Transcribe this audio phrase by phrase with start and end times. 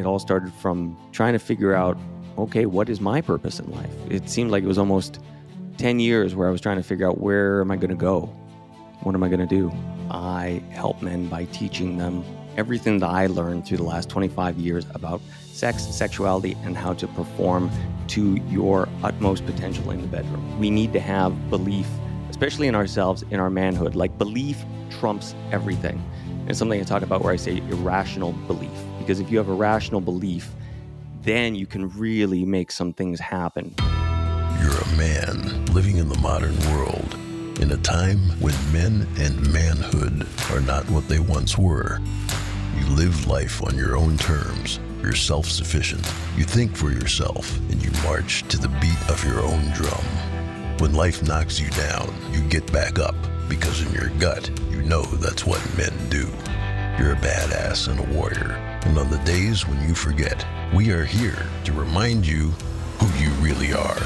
[0.00, 1.96] it all started from trying to figure out
[2.38, 3.92] okay, what is my purpose in life?
[4.08, 5.20] It seemed like it was almost
[5.76, 8.22] 10 years where I was trying to figure out where am I going to go?
[9.02, 9.70] What am I going to do?
[10.10, 12.24] I help men by teaching them
[12.56, 15.20] everything that I learned through the last 25 years about
[15.52, 17.70] sex, sexuality, and how to perform
[18.08, 20.58] to your utmost potential in the bedroom.
[20.58, 21.88] We need to have belief,
[22.28, 23.94] especially in ourselves, in our manhood.
[23.94, 26.02] Like belief trumps everything.
[26.46, 28.70] It's something I talk about where I say irrational belief.
[29.00, 30.50] Because if you have a rational belief,
[31.22, 33.74] then you can really make some things happen.
[34.60, 37.16] You're a man living in the modern world
[37.60, 41.98] in a time when men and manhood are not what they once were.
[42.78, 44.78] You live life on your own terms.
[45.02, 46.06] You're self sufficient.
[46.36, 50.04] You think for yourself and you march to the beat of your own drum.
[50.78, 53.16] When life knocks you down, you get back up
[53.48, 56.28] because in your gut, you know that's what men do.
[56.98, 58.69] You're a badass and a warrior.
[58.82, 60.44] And on the days when you forget,
[60.74, 62.48] we are here to remind you
[62.98, 64.00] who you really are.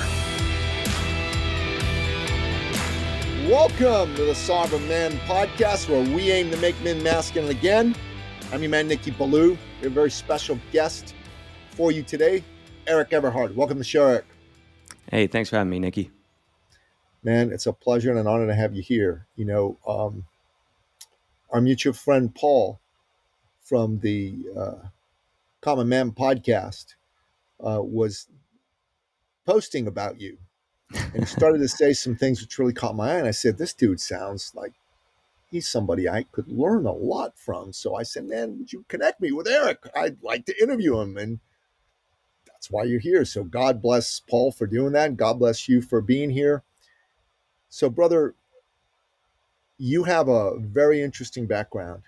[3.49, 7.95] Welcome to the Sovereign Man podcast, where we aim to make men masculine again.
[8.53, 9.51] I'm your man, Nicky Billou.
[9.51, 11.15] We have a very special guest
[11.71, 12.43] for you today,
[12.89, 13.55] Erik Everhard.
[13.55, 14.25] Welcome to the show, Erik.
[15.09, 16.11] Hey, thanks for having me, Nicky.
[17.23, 19.27] Man, it's a pleasure and an honor to have you here.
[19.37, 20.25] You know, um,
[21.51, 22.81] our mutual friend Paul
[23.65, 24.89] from the uh,
[25.61, 26.95] Common Man podcast
[27.61, 28.29] uh, was
[29.47, 30.39] posting about you
[31.15, 33.19] and started to say some things which really caught my eye.
[33.19, 34.75] And I said, This dude sounds like
[35.51, 37.73] he's somebody I could learn a lot from.
[37.73, 39.79] So I said, Man, would you connect me with Erik?
[39.97, 41.17] I'd like to interview him.
[41.17, 41.41] And
[42.47, 43.25] that's why you're here.
[43.25, 45.17] So God bless Paul for doing that.
[45.17, 46.63] God bless you for being here.
[47.69, 48.35] So, brother,
[49.79, 52.03] you have a very interesting background.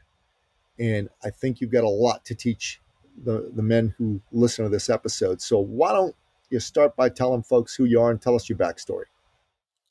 [0.79, 2.81] And I think you've got a lot to teach
[3.25, 5.41] the, the men who listen to this episode.
[5.41, 6.15] So, why don't
[6.51, 9.05] you start by telling folks who you are and tell us your backstory.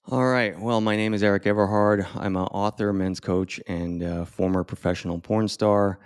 [0.08, 0.58] All right.
[0.59, 2.05] Well, my name is Erik Everhard.
[2.15, 5.99] I'm an author, men's coach, and former professional porn star.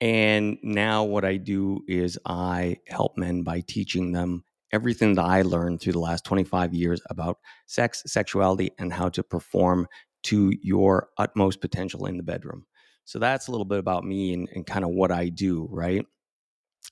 [0.00, 5.42] And now, what I do is I help men by teaching them everything that I
[5.42, 9.86] learned through the last 25 years about sex, sexuality, and how to perform
[10.24, 12.64] to your utmost potential in the bedroom.
[13.04, 16.06] So that's a little bit about me and, and kind of what I do, right?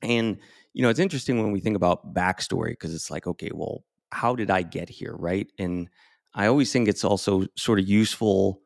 [0.02, 0.38] And
[0.72, 4.34] you know, it's interesting when we think about backstory because it's like, okay, well, how
[4.34, 5.50] did I get here, right?
[5.58, 5.88] And
[6.34, 8.60] I always think it's also sort of useful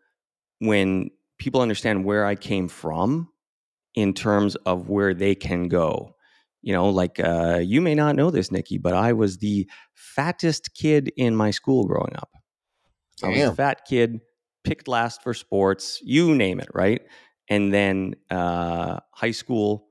[0.58, 3.28] when people understand where I came from
[3.94, 6.14] in terms of where they can go.
[6.62, 10.74] You know, like uh, you may not know this, Nicky, but I was the fattest
[10.74, 12.30] kid in my school growing up.
[13.20, 13.30] Damn.
[13.30, 14.20] I was a fat kid,
[14.64, 17.02] picked last for sports, you name it, right?
[17.48, 19.88] And then uh, high school,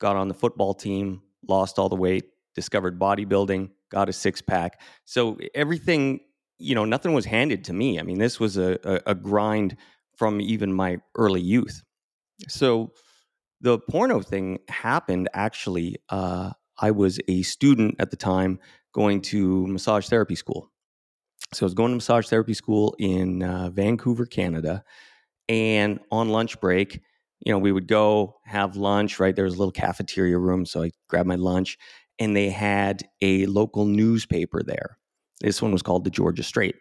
[0.00, 4.80] got on the football team, lost all the weight, discovered bodybuilding, got a six pack.
[5.04, 6.20] So everything,
[6.58, 7.98] you know, nothing was handed to me.
[7.98, 9.76] I mean, this was a, a, a grind
[10.16, 11.82] from even my early youth.
[12.48, 12.92] So
[13.60, 15.96] the porno thing happened actually.
[16.08, 18.60] Uh, I was a student at the time
[18.92, 20.70] going to massage therapy school.
[21.52, 24.84] So I was going to massage therapy school in uh, Vancouver, Canada.
[25.48, 27.00] And on lunch break,
[27.44, 29.34] you know, we would go have lunch, right?
[29.34, 30.66] There was a little cafeteria room.
[30.66, 31.78] So I grabbed my lunch
[32.18, 34.98] and they had a local newspaper there.
[35.40, 36.76] This one was called the Georgia Straight.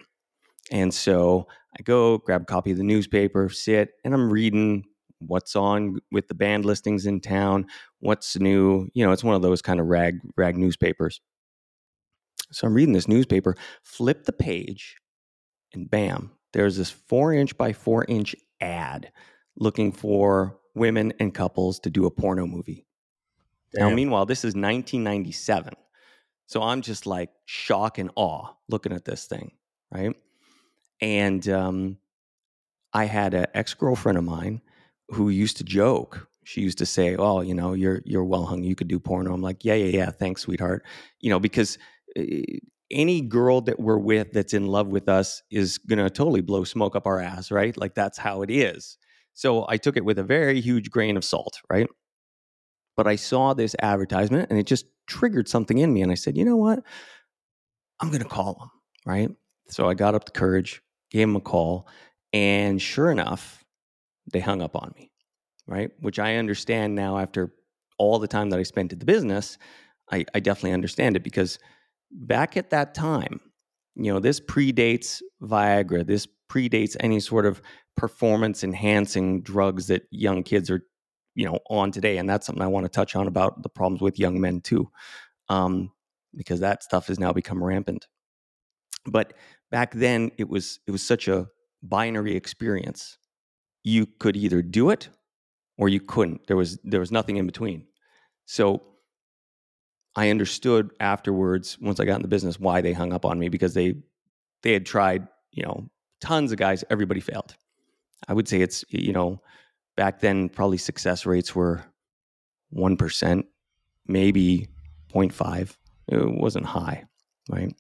[0.72, 1.47] And so
[1.78, 4.84] I go grab a copy of the newspaper, sit, and I'm reading
[5.19, 7.67] what's on with the band listings in town,
[7.99, 8.89] what's new.
[8.94, 11.22] You know, it's one of those kind of rag rag newspapers.
[12.51, 14.97] So I'm reading this newspaper, flip the page,
[15.73, 19.12] and bam, there's this four inch by four inch ad
[19.56, 22.85] looking for women and couples to do a porno movie.
[23.73, 23.90] Damn.
[23.90, 25.73] Now, meanwhile, this is 1997.
[26.45, 29.51] So I'm just like shock and awe looking at this thing,
[29.91, 30.16] right?
[31.01, 31.97] And um,
[32.94, 34.62] I had an ex girlfriend of mine
[35.09, 36.28] who used to joke.
[36.46, 38.63] She used to say, "Oh, you know, you're you're well hung.
[38.63, 40.11] You could do porno." I'm like, "Yeah, yeah, yeah.
[40.11, 40.85] Thanks, sweetheart."
[41.20, 41.78] You know, because
[42.16, 46.63] eh, any girl that we're with that's in love with us is gonna totally blow
[46.63, 47.78] smoke up our ass, right?
[47.78, 48.97] Like that's how it is.
[49.34, 51.87] So I took it with a very huge grain of salt, right?
[52.95, 56.01] But I saw this advertisement and it just triggered something in me.
[56.01, 56.79] And I said, you know what?
[57.99, 58.69] I'm going to call them,
[59.05, 59.29] right?
[59.69, 60.81] So I got up the courage,
[61.11, 61.87] gave him a call.
[62.33, 63.63] And sure enough,
[64.33, 65.11] they hung up on me,
[65.67, 65.91] right?
[65.99, 67.53] Which I understand now after
[67.99, 69.59] all the time that I spent at the business.
[70.11, 71.59] I, I definitely understand it because
[72.11, 73.39] back at that time,
[73.95, 76.05] you know, this predates Viagra.
[76.05, 77.61] This predates any sort of
[77.95, 80.83] performance enhancing drugs that young kids are
[81.35, 84.01] you know on today, and that's something I want to touch on about the problems
[84.01, 84.89] with young men too,
[85.49, 85.91] um,
[86.35, 88.07] because that stuff has now become rampant.
[89.05, 89.33] But
[89.71, 91.47] back then, it was it was such a
[91.83, 93.17] binary experience.
[93.83, 95.09] You could either do it
[95.77, 96.47] or you couldn't.
[96.47, 97.85] There was there was nothing in between.
[98.45, 98.81] So
[100.17, 103.49] I understood afterwards, once I got in the business, why they hung up on me
[103.49, 103.96] because they
[104.64, 105.87] they had tried, you know,
[106.19, 107.55] tons of guys, everybody failed.
[108.28, 109.40] I would say it's, you know,
[109.96, 111.84] back then probably success rates were
[112.75, 113.43] 1%,
[114.08, 114.67] maybe
[115.14, 115.78] 0.5.
[116.08, 117.03] It wasn't high,
[117.49, 117.72] right?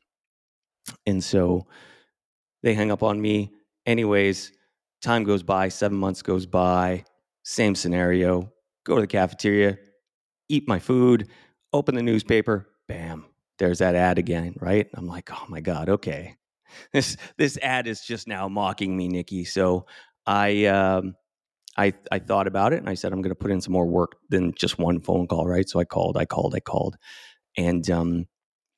[1.07, 1.65] And so
[2.61, 3.51] they hang up on me.
[3.87, 4.51] Anyways,
[5.01, 7.03] time goes by, seven months goes by,
[7.41, 8.51] same scenario.
[8.83, 9.79] Go to the cafeteria,
[10.49, 11.29] eat my food,
[11.77, 13.25] open the newspaper, bam,
[13.59, 14.87] there's that ad again, right?
[14.93, 16.35] I'm like, oh my God, okay.
[16.93, 19.45] This this ad is just now mocking me, Nicky.
[19.45, 19.85] So
[20.27, 21.15] I um
[21.77, 24.17] I I thought about it and I said I'm gonna put in some more work
[24.29, 25.67] than just one phone call, right?
[25.67, 26.97] So I called, I called, I called.
[27.57, 28.27] And um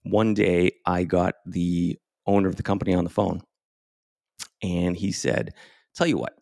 [0.04, 1.98] one day I got the
[2.28, 3.42] owner of the company on the phone
[4.62, 5.54] and he said,
[5.96, 6.38] Tell you what,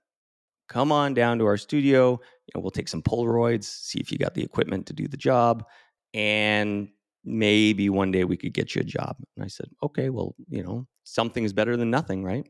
[0.70, 2.12] come on down to our studio.
[2.12, 5.18] You know, we'll take some Polaroids, see if you got the equipment to do the
[5.18, 5.66] job,
[6.18, 6.90] and
[7.24, 9.18] maybe one day we could get you a job.
[9.36, 12.50] And I said, okay, well, you know, something is better than nothing, right?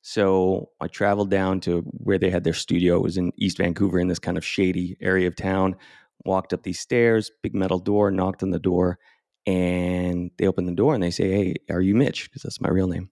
[0.00, 2.96] So I traveled down to where they had their studio.
[2.96, 5.76] It was in East Vancouver in this kind of shady area of town.
[6.24, 8.98] Walked up these stairs, big metal door, knocked on the door,
[9.46, 12.24] and they open the door and they say, Hey, are you Mitch?
[12.24, 13.10] Because that's my real name.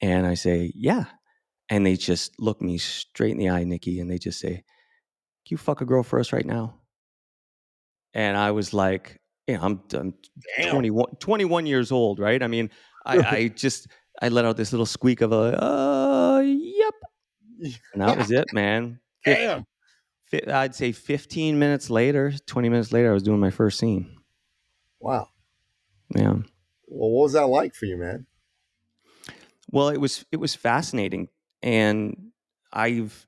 [0.00, 1.04] And I say, Yeah.
[1.68, 4.62] And they just look me straight in the eye, Nicky, and they just say, Can
[5.50, 6.79] you fuck a girl for us right now?
[8.14, 10.14] And I was like, Yeah, I'm, I'm
[10.68, 12.42] 21, 21 years old, right?
[12.42, 12.70] I mean,
[13.04, 13.88] I, I just,
[14.20, 16.94] I let out this little squeak of a, uh, yep.
[17.92, 19.00] And that was it, man.
[19.24, 19.66] Damn.
[20.48, 24.16] I'd say 15 minutes later, 20 minutes later, I was doing my first scene.
[25.00, 25.28] Wow.
[26.14, 26.34] Yeah.
[26.86, 28.26] Well, what was that like for you, man?
[29.70, 31.28] Well, it was it was fascinating,
[31.62, 32.32] and
[32.72, 33.26] I've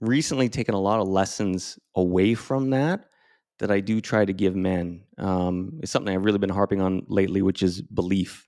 [0.00, 3.07] recently taken a lot of lessons away from that
[3.58, 5.04] that I do try to give men.
[5.18, 8.46] Um, it's something I've really been harping on lately, which is belief.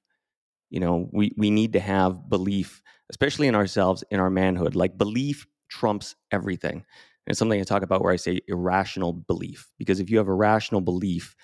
[0.71, 4.77] You know, we we need to have belief, especially in ourselves, in our manhood.
[4.77, 6.75] Like belief trumps everything.
[6.75, 10.29] And it's something I talk about where I say irrational belief, because if you have
[10.29, 11.35] a rational belief,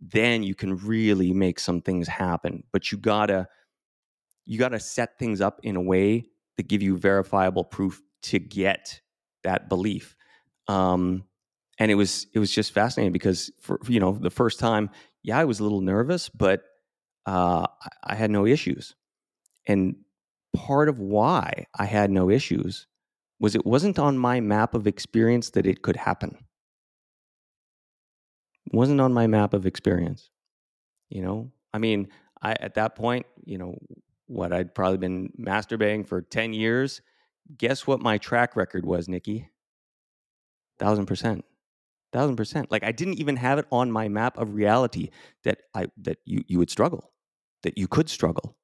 [0.00, 2.62] then you can really make some things happen.
[2.72, 3.48] But you gotta
[4.46, 6.26] you gotta set things up in a way
[6.56, 9.00] that give you verifiable proof to get
[9.44, 10.16] that belief.
[10.66, 11.24] Um,
[11.78, 14.90] and it was it was just fascinating because for you know the first time,
[15.22, 16.62] yeah, I was a little nervous, but
[17.26, 17.66] uh,
[18.04, 18.94] I had no issues.
[19.66, 19.96] And
[20.54, 22.86] part of why I had no issues
[23.40, 26.36] was it wasn't on my map of experience that it could happen
[28.66, 30.30] It wasn't on my map of experience.
[31.08, 32.08] You know, I mean,
[32.42, 33.78] I at that point, you know,
[34.26, 37.00] what I'd probably been masturbating for 10 years.
[37.56, 39.48] Guess what my track record was, Nicky?
[40.78, 41.44] Thousand percent.
[42.12, 42.70] Thousand percent.
[42.70, 45.10] Like I didn't even have it on my map of reality
[45.44, 47.12] that I that you you would struggle,
[47.62, 48.56] that you could struggle.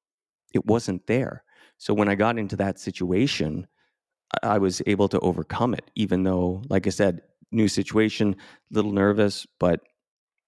[0.53, 1.43] It wasn't there.
[1.77, 3.67] So when I got into that situation,
[4.43, 7.21] I was able to overcome it, even though, like I said,
[7.51, 8.35] new situation,
[8.71, 9.81] a little nervous, but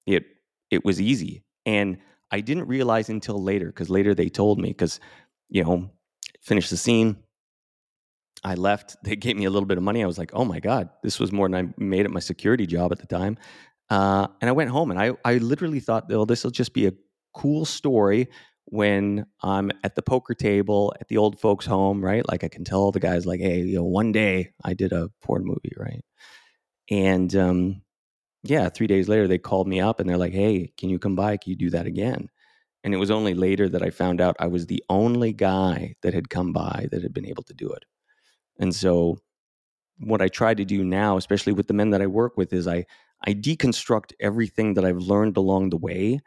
[0.08, 0.26] it
[0.72, 1.44] it was easy.
[1.66, 1.98] And
[2.32, 5.00] I didn't realize until later, because later they told me, because,
[5.50, 5.92] you know,
[6.42, 7.18] finish the scene.
[8.44, 8.98] I left.
[9.04, 10.04] They gave me a little bit of money.
[10.04, 12.66] I was like, oh my God, this was more than I made at my security
[12.66, 13.38] job at the time.
[13.90, 16.88] Uh, and I went home and I, I literally thought, oh, this will just be
[16.88, 16.94] a
[17.34, 18.28] cool story
[18.66, 22.28] when I'm at the poker table at the old folks' home, right?
[22.28, 25.10] Like I can tell the guys, like, hey, you know, one day I did a
[25.22, 26.04] porn movie, right?
[26.90, 27.82] And um,
[28.44, 31.16] yeah, three days later, they called me up and they're like, hey, can you come
[31.16, 31.38] by?
[31.38, 32.30] Can you do that again?
[32.84, 36.14] And it was only later that I found out I was the only guy that
[36.14, 37.84] had come by that had been able to do it.
[38.60, 39.20] And so,
[40.00, 42.68] what I try to do now, especially with the men that I work with, is
[42.68, 42.86] I,
[43.26, 46.20] I deconstruct everything that I've learned along the way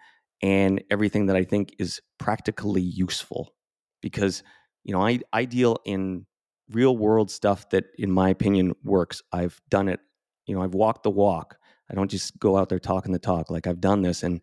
[0.42, 3.54] and everything that I think is practically useful.
[4.02, 4.42] Because,
[4.82, 6.26] you know, I, I deal in
[6.70, 9.22] real world stuff that, in my opinion, works.
[9.32, 10.00] I've done it,
[10.46, 11.56] you know, I've walked the walk.
[11.90, 13.50] I don't just go out there talking the talk.
[13.50, 14.40] Like I've done this, and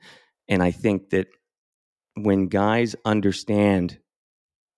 [0.49, 1.27] and I think that
[2.15, 3.99] when guys understand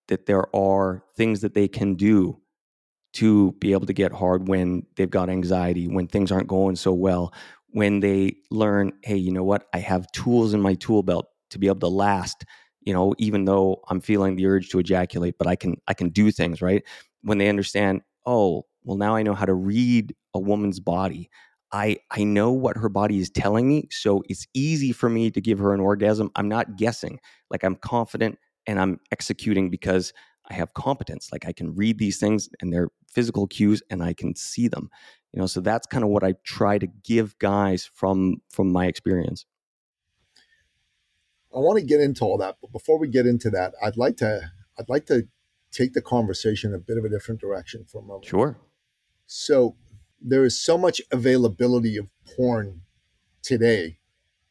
[0.08, 2.40] that there are things that they can do
[3.14, 6.92] to be able to get hard when they've got anxiety, when things aren't going so
[6.92, 7.32] well,
[7.70, 9.66] when they learn, hey, you know what?
[9.74, 12.44] I have tools in my tool belt to be able to last,
[12.82, 16.10] you know, even though I'm feeling the urge to ejaculate, but I can I can
[16.10, 16.82] do things, right?
[17.22, 21.30] When they understand, oh, well now I know how to read a woman's body.
[21.72, 25.40] I I know what her body is telling me, so it's easy for me to
[25.40, 26.30] give her an orgasm.
[26.36, 27.20] I'm not guessing.
[27.50, 30.12] Like I'm confident and I'm executing because
[30.50, 31.30] I have competence.
[31.32, 34.90] Like I can read these things and they're physical cues and I can see them.
[35.32, 38.86] You know, so that's kind of what I try to give guys from from my
[38.86, 39.46] experience.
[41.54, 44.16] I want to get into all that, but before we get into that, I'd like
[44.18, 45.28] to I'd like to
[45.70, 48.24] take the conversation a bit of a different direction for a moment.
[48.24, 48.58] Sure.
[49.26, 49.76] So
[50.20, 52.82] there is so much availability of porn
[53.42, 53.98] today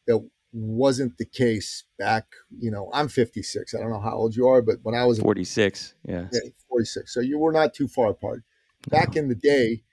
[0.07, 2.25] that wasn't the case back,
[2.57, 3.73] you know, I'm 56.
[3.73, 6.27] I don't know how old you are, but when I was 46, yeah.
[6.31, 6.39] yeah
[6.69, 7.13] 46.
[7.13, 8.43] So you were not too far apart.
[8.89, 9.83] Back in the day,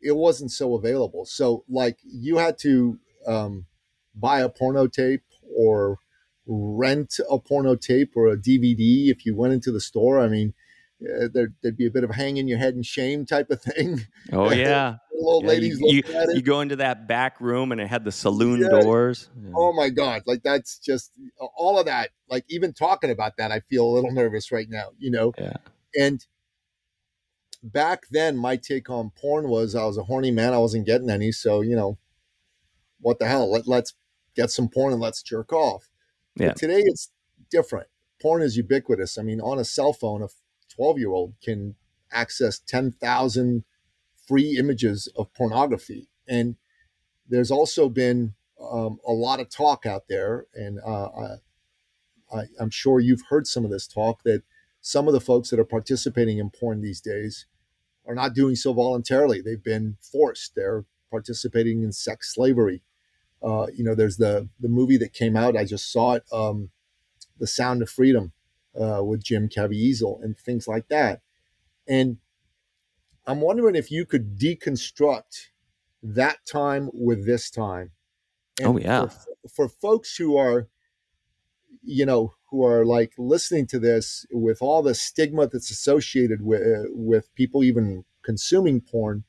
[0.00, 1.24] it wasn't so available.
[1.24, 3.66] So like you had to um,
[4.14, 5.24] buy a porno tape
[5.56, 5.98] or
[6.46, 10.20] rent a porno tape or a DVD if you went into the store.
[10.20, 10.54] I mean,
[11.02, 14.06] uh, there, would be a bit of hanging your head in shame type of thing.
[14.32, 17.86] Oh yeah, old yeah, ladies you, you, you, go into that back room and it
[17.86, 18.80] had the saloon yeah.
[18.80, 19.28] doors.
[19.42, 19.52] Yeah.
[19.56, 21.12] Oh my god, like that's just
[21.56, 22.10] all of that.
[22.28, 24.90] Like even talking about that, I feel a little nervous right now.
[24.98, 25.56] You know, yeah.
[25.96, 26.24] And
[27.62, 30.52] back then, my take on porn was I was a horny man.
[30.52, 31.98] I wasn't getting any, so you know,
[33.00, 33.50] what the hell?
[33.50, 33.94] Let, let's
[34.36, 35.88] get some porn and let's jerk off.
[36.36, 36.48] Yeah.
[36.48, 37.10] But today it's
[37.50, 37.88] different.
[38.20, 39.18] Porn is ubiquitous.
[39.18, 40.28] I mean, on a cell phone, a
[40.74, 41.74] 12 year old can
[42.12, 43.64] access 10,000
[44.26, 46.08] free images of pornography.
[46.28, 46.56] And
[47.28, 51.36] there's also been um, a lot of talk out there, and uh,
[52.32, 54.42] I, I'm sure you've heard some of this talk that
[54.80, 57.46] some of the folks that are participating in porn these days
[58.06, 59.40] are not doing so voluntarily.
[59.40, 60.54] They've been forced.
[60.54, 62.82] They're participating in sex slavery.
[63.42, 65.56] Uh, you know, there's the the movie that came out.
[65.56, 66.70] I just saw it, um,
[67.38, 68.32] "The Sound of Freedom,"
[68.78, 71.20] uh, with Jim Caviezel and things like that.
[71.86, 72.18] And
[73.26, 75.48] I'm wondering if you could deconstruct
[76.02, 77.92] that time with this time.
[78.60, 79.06] And oh yeah.
[79.06, 80.68] For, for folks who are,
[81.82, 86.62] you know, who are like listening to this with all the stigma that's associated with
[86.62, 89.24] uh, with people even consuming porn,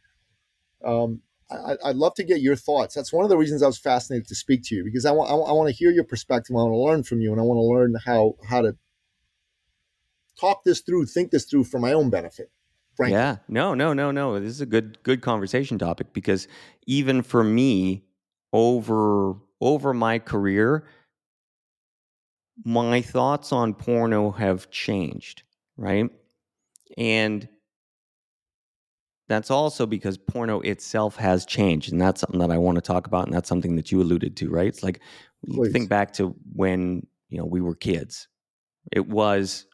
[0.83, 2.95] um, I, would love to get your thoughts.
[2.95, 5.31] That's one of the reasons I was fascinated to speak to you because I want
[5.31, 6.55] I, I want to hear your perspective.
[6.55, 8.75] I want to learn from you, and I want to learn how how to
[10.39, 12.51] talk this through, think this through for my own benefit.
[12.95, 13.13] Frankly.
[13.17, 14.39] Yeah, no, no, no, no.
[14.39, 16.47] This is a good good conversation topic because
[16.87, 18.05] even for me,
[18.53, 20.87] over over my career,
[22.63, 25.43] my thoughts on porno have changed,
[25.77, 26.09] right?
[26.97, 27.49] And
[29.27, 33.07] that's also because porno itself has changed and that's something that i want to talk
[33.07, 35.01] about and that's something that you alluded to right it's like
[35.47, 35.71] Please.
[35.71, 38.27] think back to when you know we were kids
[38.91, 39.65] it was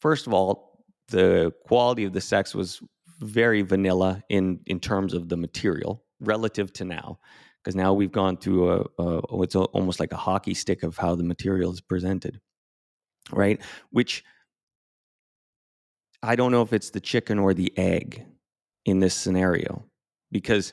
[0.00, 0.67] first of all
[1.08, 2.80] the quality of the sex was
[3.20, 7.18] very vanilla in in terms of the material relative to now
[7.62, 10.82] because now we've gone through a, a oh, it's a, almost like a hockey stick
[10.82, 12.40] of how the material is presented
[13.32, 13.60] right
[13.90, 14.24] which
[16.22, 18.24] i don't know if it's the chicken or the egg
[18.84, 19.84] in this scenario
[20.30, 20.72] because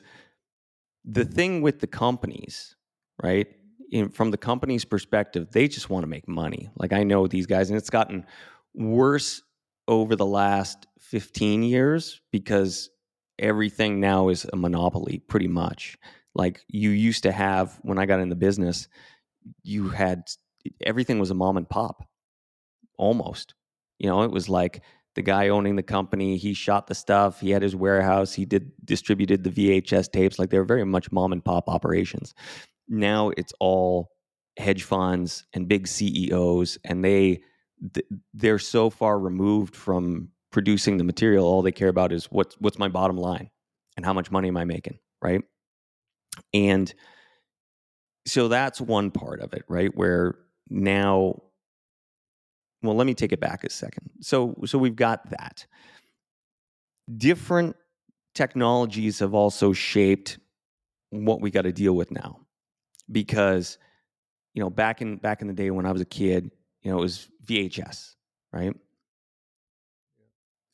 [1.06, 2.74] the thing with the companies,
[3.22, 3.46] right?
[3.92, 6.68] In, from the company's perspective, they just want to make money.
[6.76, 8.26] Like I know these guys, and it's gotten
[8.74, 9.42] worse
[9.88, 12.90] over the last 15 years because
[13.38, 15.96] everything now is a monopoly pretty much.
[16.34, 18.88] Like you used to have when I got in the business,
[19.62, 20.22] you had
[20.84, 22.08] everything was a mom and pop
[22.98, 23.54] almost.
[23.98, 24.82] You know, it was like
[25.16, 28.70] the guy owning the company he shot the stuff he had his warehouse he did
[28.84, 32.34] distributed the vhs tapes like they were very much mom and pop operations
[32.86, 34.10] now it's all
[34.58, 37.40] hedge funds and big ceos and they
[38.34, 42.78] they're so far removed from producing the material all they care about is what's what's
[42.78, 43.50] my bottom line
[43.96, 45.42] and how much money am i making right
[46.54, 46.94] and
[48.26, 50.36] so that's one part of it right where
[50.70, 51.34] now
[52.82, 54.10] well, let me take it back a second.
[54.20, 55.66] So, so we've got that.
[57.16, 57.76] Different
[58.34, 60.38] technologies have also shaped
[61.10, 62.40] what we got to deal with now,
[63.10, 63.78] because
[64.54, 66.50] you know back in back in the day when I was a kid,
[66.86, 68.14] you know it was VHS,
[68.52, 68.72] right?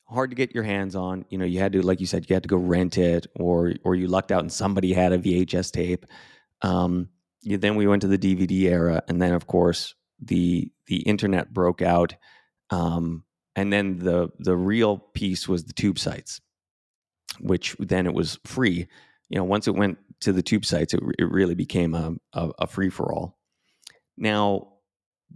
[0.05, 1.25] Hard to get your hands on.
[1.29, 3.73] You know, you had to, like you said, you had to go rent it, or
[3.83, 6.05] or you lucked out and somebody had a VHS tape.
[6.61, 7.09] Um,
[7.41, 11.51] you, then we went to the DVD era, and then of course the the internet
[11.51, 12.13] broke out,
[12.69, 13.23] um,
[13.55, 16.41] and then the the real piece was the tube sites,
[17.39, 18.85] which then it was free.
[19.29, 22.51] You know, once it went to the tube sites, it, it really became a, a,
[22.59, 23.39] a free for all.
[24.15, 24.72] Now,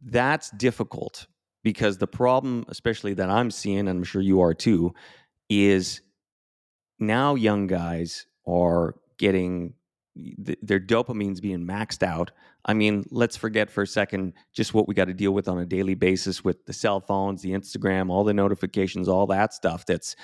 [0.04, 1.28] that's difficult
[1.64, 4.94] because the problem, especially that I'm seeing, and I'm sure you are too,
[5.50, 6.02] is
[7.00, 9.74] now young guys are getting
[10.46, 12.32] th- their dopamine's being maxed out.
[12.66, 15.60] I mean, let's forget for a second just what we got to deal with on
[15.60, 19.86] a daily basis with the cell phones, the Instagram, all the notifications, all that stuff
[19.86, 20.16] that's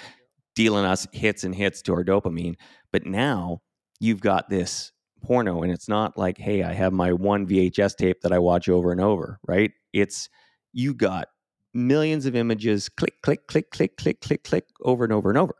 [0.55, 2.55] dealing us hits and hits to our dopamine.
[2.91, 3.61] But now
[3.99, 4.92] you've got this
[5.23, 8.69] porno, and it's not like, hey, I have my one VHS tape that I watch
[8.69, 9.71] over and over, right?
[9.93, 10.29] It's
[10.73, 11.29] you got
[11.73, 15.55] millions of images, click, click, click, click, click, click, click, over and over and over.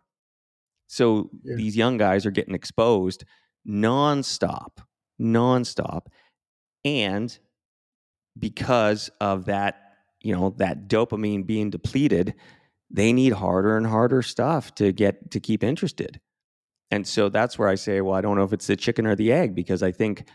[0.88, 1.55] So Yeah.
[1.55, 3.25] these young guys are getting exposed
[3.67, 4.79] nonstop,
[5.20, 6.08] nonstop.
[6.86, 7.38] And
[8.38, 9.75] because of that,
[10.22, 12.34] you know, that dopamine being depleted,
[12.89, 16.20] they need harder and harder stuff to get to keep interested.
[16.92, 19.16] And so that's where I say, well, I don't know if it's the chicken or
[19.16, 20.28] the egg, because I think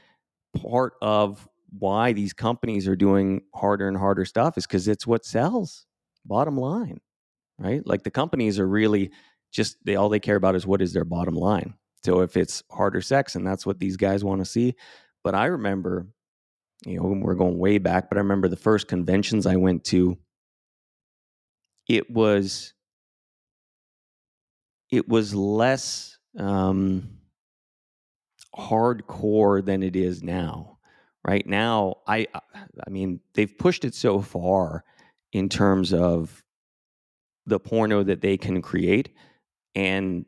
[0.56, 5.24] part of why these companies are doing harder and harder stuff is because it's what
[5.24, 5.86] sells.
[6.24, 7.00] Bottom line,
[7.58, 7.86] right?
[7.86, 9.12] Like the companies are really
[9.52, 11.74] just they all they care about is what is their bottom line.
[12.04, 14.74] So if it's harder sex and that's what these guys want to see,
[15.24, 16.06] but I remember,
[16.86, 20.18] you know, we're going way back, but I remember the first conventions I went to.
[21.88, 22.74] It was
[24.90, 27.18] it was less um,
[28.56, 30.78] hardcore than it is now.
[31.26, 34.84] Right now, I I mean they've pushed it so far
[35.32, 36.42] in terms of
[37.44, 39.10] the porno that they can create,
[39.74, 40.24] and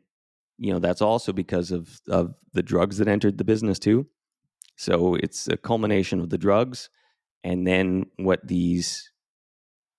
[0.57, 4.05] you know that's also because of of the drugs that entered the business too.
[4.75, 6.89] So it's a culmination of the drugs,
[7.43, 9.11] and then what these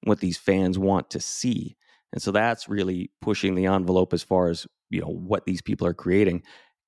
[0.05, 1.77] what these fans want to see.
[2.13, 5.87] And so that's really pushing the envelope as far as, you know, what these people
[5.87, 6.43] are creating.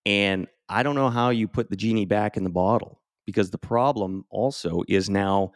[0.05, 3.59] And I don't know how you put the genie back in the bottle because the
[3.59, 5.53] problem also is now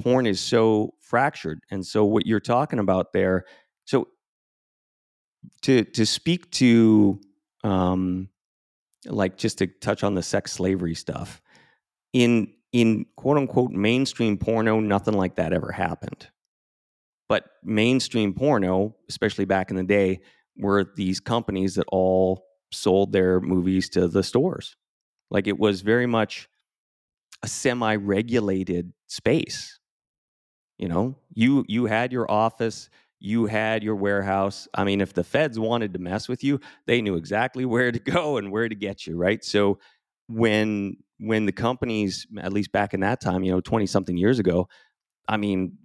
[0.00, 1.60] porn is so fractured.
[1.70, 3.44] And so what you're talking about there,
[3.84, 4.08] so
[5.62, 7.20] to to speak to
[7.64, 8.28] um
[9.06, 11.40] like just to touch on the sex slavery stuff
[12.12, 16.28] in in quote unquote mainstream porno nothing like that ever happened
[17.30, 20.18] but mainstream porno, especially back in the day,
[20.58, 24.74] were these companies that all sold their movies to the stores.
[25.30, 26.48] Like it was very much
[27.44, 29.78] a semi-regulated space.
[30.76, 34.66] You know, you you had your office, you had your warehouse.
[34.74, 38.00] I mean, if the feds wanted to mess with you, they knew exactly where to
[38.00, 39.44] go and where to get you, right?
[39.44, 39.78] So
[40.26, 44.40] when when the companies, at least back in that time, you know, 20 something years
[44.40, 44.68] ago,
[45.28, 45.78] I mean,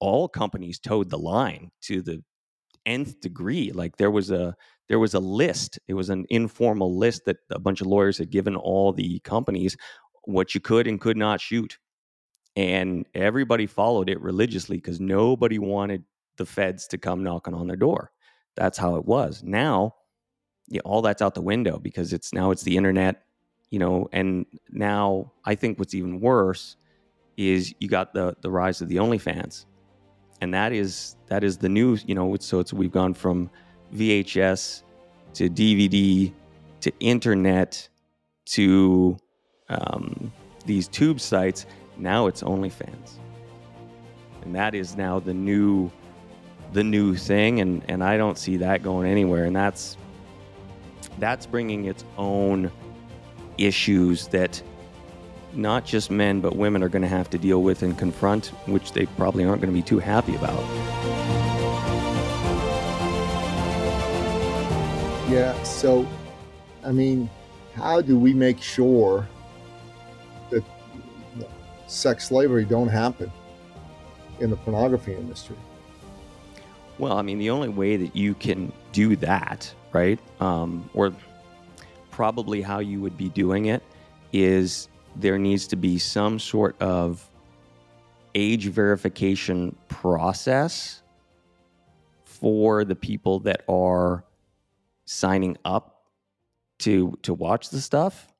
[0.00, 2.22] all companies towed the line to the
[2.86, 3.70] nth degree.
[3.72, 4.54] Like there was a
[4.88, 5.78] there was a list.
[5.86, 9.76] It was an informal list that a bunch of lawyers had given all the companies
[10.24, 11.78] what you could and could not shoot.
[12.56, 16.04] And everybody followed it religiously because nobody wanted
[16.36, 18.10] the feds to come knocking on their door.
[18.56, 19.42] That's how it was.
[19.44, 19.94] Now,
[20.84, 23.22] all that's out the window because it's now it's the internet,
[23.70, 26.76] you know, and now I think what's even worse
[27.36, 29.66] is you got the the rise of the OnlyFans
[30.40, 33.50] and that is that is the new you know so it's we've gone from
[33.94, 34.82] vhs
[35.34, 36.32] to dvd
[36.80, 37.88] to internet
[38.44, 39.16] to
[39.68, 40.32] um,
[40.64, 41.66] these tube sites.
[41.96, 43.18] Now it's onlyfans.
[44.42, 45.90] And that is now the new
[46.74, 49.44] the new thing and and i don't see that going anywhere.
[49.44, 49.96] And that's
[51.18, 52.70] that's bringing its own
[53.56, 54.62] issues that
[55.58, 58.92] not just men but women are going to have to deal with and confront, which
[58.92, 60.62] they probably aren't going to be too happy about.
[65.28, 65.60] Yeah.
[65.62, 66.06] So,
[66.84, 67.28] I mean,
[67.74, 69.28] how do we make sure
[70.50, 70.64] that
[71.86, 73.30] sex slavery don't happen
[74.40, 75.56] in the pornography industry?
[76.98, 81.12] Well, I mean, the only way that you can do that, right, um, or
[82.10, 83.82] probably how you would be doing it,
[84.32, 87.28] is there needs to be some sort of
[88.34, 91.02] age verification process
[92.24, 94.24] for the people that are
[95.06, 96.04] signing up
[96.78, 98.32] to to watch the stuff.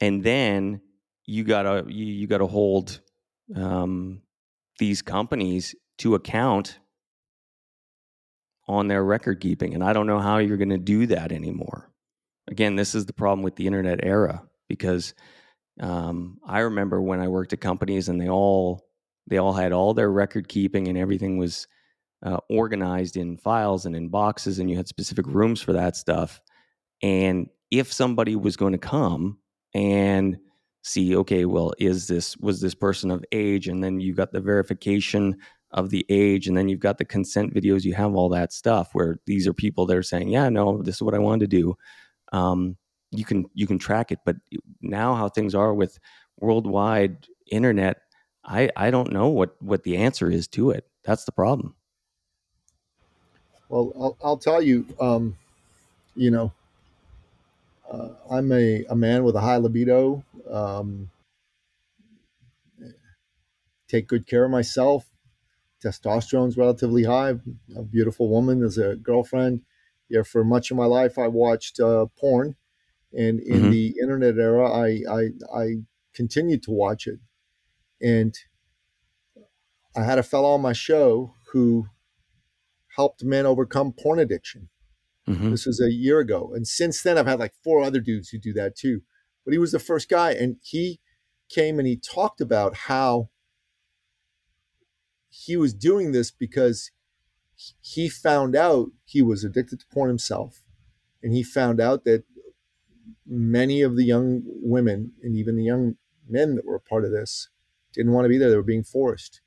[0.00, 0.80] And then
[1.26, 3.00] you gotta you, you gotta hold
[3.54, 4.22] um,
[4.78, 6.78] these companies to account
[8.66, 9.74] on their record keeping.
[9.74, 11.90] And i don't know how you're to do that anymore.
[12.48, 15.14] Again this is the problem with the internet era because
[15.80, 18.86] um, I remember when I worked at companies and they all
[19.26, 21.66] they all had all their record keeping and everything was
[22.24, 26.40] uh, organized in files and in boxes and you had specific rooms for that stuff.
[27.02, 29.38] And if somebody was going to come
[29.74, 30.38] and
[30.82, 33.68] see, okay, well, is this was this person of age?
[33.68, 35.36] And then you got the verification
[35.70, 37.82] of the age, and then you've got the consent videos.
[37.82, 40.96] You have all that stuff where these are people that are saying, yeah, no, this
[40.96, 41.74] is what I wanted to do.
[42.32, 42.76] Um,
[43.16, 44.20] you can you can track it.
[44.24, 44.36] But
[44.80, 45.98] now how things are with
[46.38, 48.02] worldwide internet,
[48.44, 50.88] I I don't know what what the answer is to it.
[51.04, 51.76] That's the problem.
[53.68, 55.36] Well, I'll, I'll tell you, um,
[56.16, 56.52] you know,
[57.90, 60.24] uh, I'm a, a man with a high libido.
[60.50, 61.10] Um,
[63.88, 65.10] take good care of myself.
[65.82, 67.34] Testosterone's relatively high.
[67.76, 69.62] A beautiful woman as a girlfriend.
[70.08, 72.56] Yeah, for much of my life, I watched uh, porn,
[73.16, 73.70] and in Mhm.
[73.70, 75.22] the internet era, I, I
[75.54, 75.66] I
[76.12, 77.20] continued to watch it.
[78.00, 78.34] And
[79.96, 81.86] I had a fellow on my show who
[82.96, 84.68] helped men overcome porn addiction.
[85.28, 85.50] Mhm.
[85.50, 86.52] This was a year ago.
[86.54, 89.02] And since then, I've had like four other dudes who do that too.
[89.44, 90.32] But he was the first guy.
[90.32, 91.00] And he
[91.48, 93.30] came and he talked about how
[95.28, 96.90] he was doing this because
[97.80, 100.64] he found out he was addicted to porn himself.
[101.22, 102.24] And he found out that
[103.26, 105.96] many of the young women and even the young
[106.28, 107.48] men that were a part of this
[107.92, 108.50] didn't want to be there.
[108.50, 109.40] They were being forced.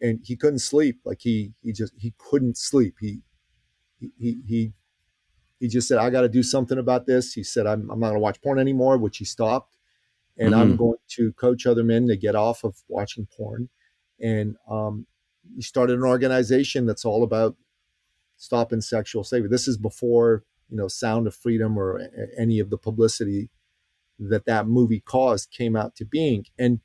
[0.00, 1.00] And he couldn't sleep.
[1.04, 2.96] Like he he just he couldn't sleep.
[3.00, 3.20] He
[3.98, 4.72] he he
[5.60, 7.34] he just said, I got to do something about this.
[7.34, 9.76] He said, I'm, I'm not going to watch porn anymore, which he stopped.
[10.36, 10.78] And I'm Mhm.
[10.78, 13.68] going to coach other men to get off of watching porn.
[14.20, 15.06] And um,
[15.54, 17.56] he started an organization that's all about
[18.36, 19.48] stopping sexual slavery.
[19.48, 22.00] This is before, you know, Sound of Freedom or
[22.38, 23.50] any of the publicity
[24.18, 26.46] that that movie caused came out to being.
[26.58, 26.80] And,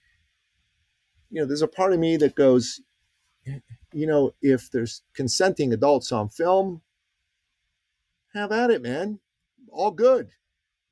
[1.30, 2.82] you know, there's a part of me that goes,
[3.94, 6.82] you know, if there's consenting adults on film,
[8.34, 9.20] have at it, man.
[9.72, 10.32] All good.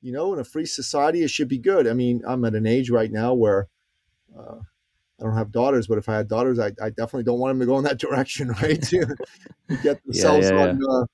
[0.00, 1.86] You know, in a free society, it should be good.
[1.86, 3.68] I mean, I'm at an age right now where
[4.34, 4.60] uh,
[5.20, 7.60] I don't have daughters, but if I had daughters, I, I definitely don't want them
[7.60, 8.80] to go in that direction, right?
[8.82, 9.16] to
[9.82, 11.04] get themselves yeah, on uh,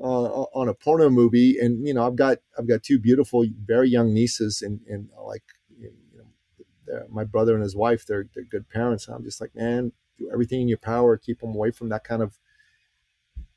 [0.00, 1.58] uh, on a porno movie.
[1.58, 5.44] And you know, I've got I've got two beautiful, very young nieces, and and like
[5.78, 9.06] you know, my brother and his wife, they're they're good parents.
[9.06, 12.04] And I'm just like, man, do everything in your power, keep them away from that
[12.04, 12.38] kind of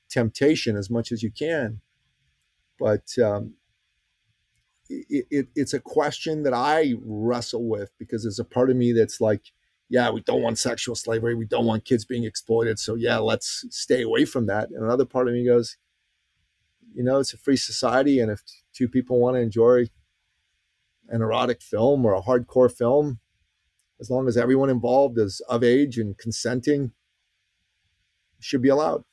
[0.09, 1.81] temptation as much as you can.
[2.79, 3.55] But um,
[4.89, 8.91] it, it, it's a question that I wrestle with because there's a part of me
[8.91, 9.51] that's like,
[9.89, 11.35] yeah, we don't want sexual slavery.
[11.35, 12.79] We don't want kids being exploited.
[12.79, 14.69] So, yeah, let's stay away from that.
[14.69, 15.77] And another part of me goes,
[16.93, 18.19] you know, it's a free society.
[18.19, 18.41] And if
[18.73, 19.87] two people want to enjoy
[21.09, 23.19] an erotic film or a hardcore film,
[23.99, 26.91] as long as everyone involved is of age and consenting,
[28.39, 29.03] should be allowed.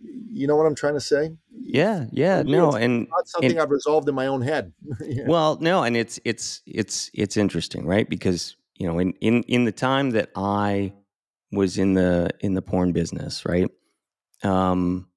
[0.00, 1.36] You know what I'm trying to say?
[1.50, 4.72] Yeah, yeah, no, it's and Not something and- I've resolved in my own head.
[5.00, 5.24] Yeah.
[5.26, 8.08] Well, no, and it's it's it's it's interesting, right?
[8.08, 10.92] Because you know, in in in the time that I
[11.52, 13.70] was in the in the porn business, right?
[14.42, 15.08] Um,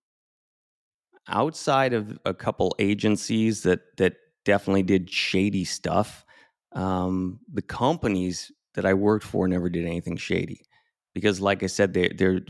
[1.29, 4.15] outside of a couple agencies that that
[4.45, 6.25] definitely did shady stuff,
[6.73, 10.61] um, the companies that I worked for never did anything shady,
[11.13, 12.41] because, like I said, they they're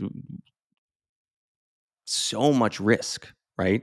[2.04, 3.82] so much risk, right?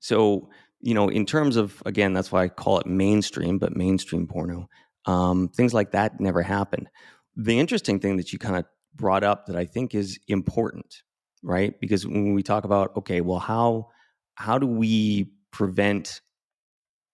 [0.00, 4.26] So, you know, in terms of again, that's why I call it mainstream, but mainstream
[4.26, 4.68] porno,
[5.06, 6.88] um, things like that never happened.
[7.36, 8.64] The interesting thing that you kind of
[8.96, 11.02] brought up that I think is important,
[11.42, 11.78] right?
[11.80, 13.88] Because when we talk about okay, well, how
[14.34, 16.20] how do we prevent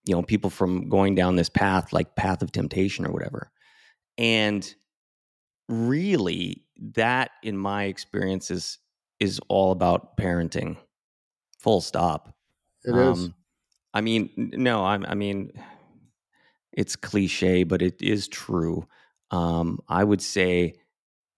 [0.04, 3.50] you know people from going down this path, like path of temptation or whatever?
[4.16, 4.74] And
[5.68, 8.78] really, that, in my experience, is
[9.20, 10.76] is all about parenting.
[11.58, 12.34] Full stop.
[12.84, 13.24] It is.
[13.24, 13.34] Um,
[13.92, 15.50] I mean, no, I'm, I mean,
[16.72, 18.86] it's cliche, but it is true.
[19.30, 20.74] Um, I would say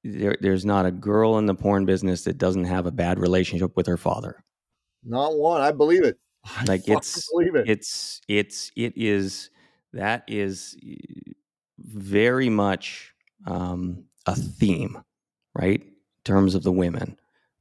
[0.05, 3.77] there, there's not a girl in the porn business that doesn't have a bad relationship
[3.77, 4.45] with her father.
[5.05, 5.61] Not one.
[5.61, 6.19] I believe it.
[6.45, 7.69] I Like it's, believe it.
[7.69, 9.51] it's, it's, it is,
[9.93, 10.95] that is eh,
[11.79, 13.13] very much
[13.47, 15.03] um, a theme,
[15.55, 15.81] right?
[15.83, 15.93] In
[16.25, 17.19] terms of the women.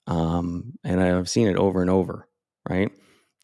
[0.07, 2.27] Um, and I've seen it over and over,
[2.67, 2.91] right?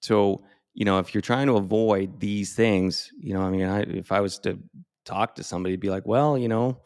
[0.02, 3.82] So, you know, if you're trying to avoid these things, you know, I mean, I,
[3.82, 4.60] if I was to
[5.06, 6.82] talk to somebody, be like, well, you know,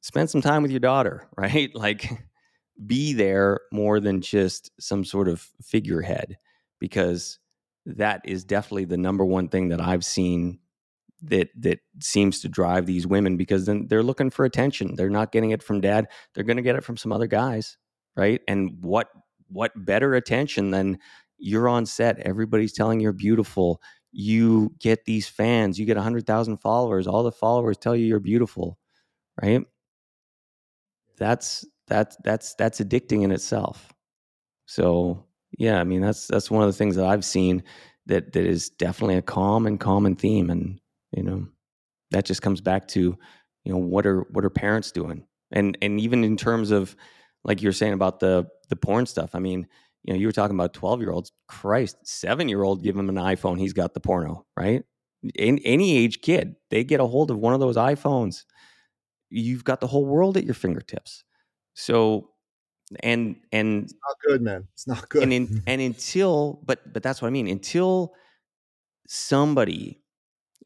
[0.00, 1.70] spend some time with your daughter, right?
[1.74, 2.10] Like,
[2.86, 6.36] be there more than just some sort of figurehead,
[6.78, 7.38] because
[7.86, 10.58] that is definitely the number one thing that I've seen
[11.22, 14.94] that that seems to drive these women because then they're looking for attention.
[14.96, 16.08] They're not getting it from dad.
[16.34, 17.76] They're going to get it from some other guys,
[18.16, 18.40] right?
[18.48, 19.08] And what
[19.48, 20.98] what better attention than
[21.38, 23.80] you're on set, everybody's telling you're beautiful.
[24.12, 28.78] You get these fans, you get 100,000 followers, all the followers tell you you're beautiful,
[29.42, 29.62] right?
[31.18, 33.92] That's that's that's that's addicting in itself.
[34.66, 35.26] So,
[35.58, 37.62] yeah, I mean that's that's one of the things that I've seen
[38.06, 40.80] that that is definitely a and common theme and
[41.12, 41.48] You know,
[42.12, 43.18] that just comes back to,
[43.64, 45.26] you know, what are what are parents doing?
[45.50, 46.96] And and even in terms of
[47.44, 49.66] like you're saying about the the porn stuff, I mean,
[50.04, 51.32] you know, you were talking about 12 year olds.
[51.48, 54.82] Christ, seven year old, give him an iPhone, he's got the porno, right?
[55.34, 58.44] In, any age kid, they get a hold of one of those iPhones.
[59.28, 61.24] You've got the whole world at your fingertips.
[61.74, 62.30] So,
[63.02, 64.66] and and it's not good, man.
[64.74, 65.22] It's not good.
[65.22, 67.48] And in, and until, but but that's what I mean.
[67.48, 68.14] Until
[69.06, 70.00] somebody,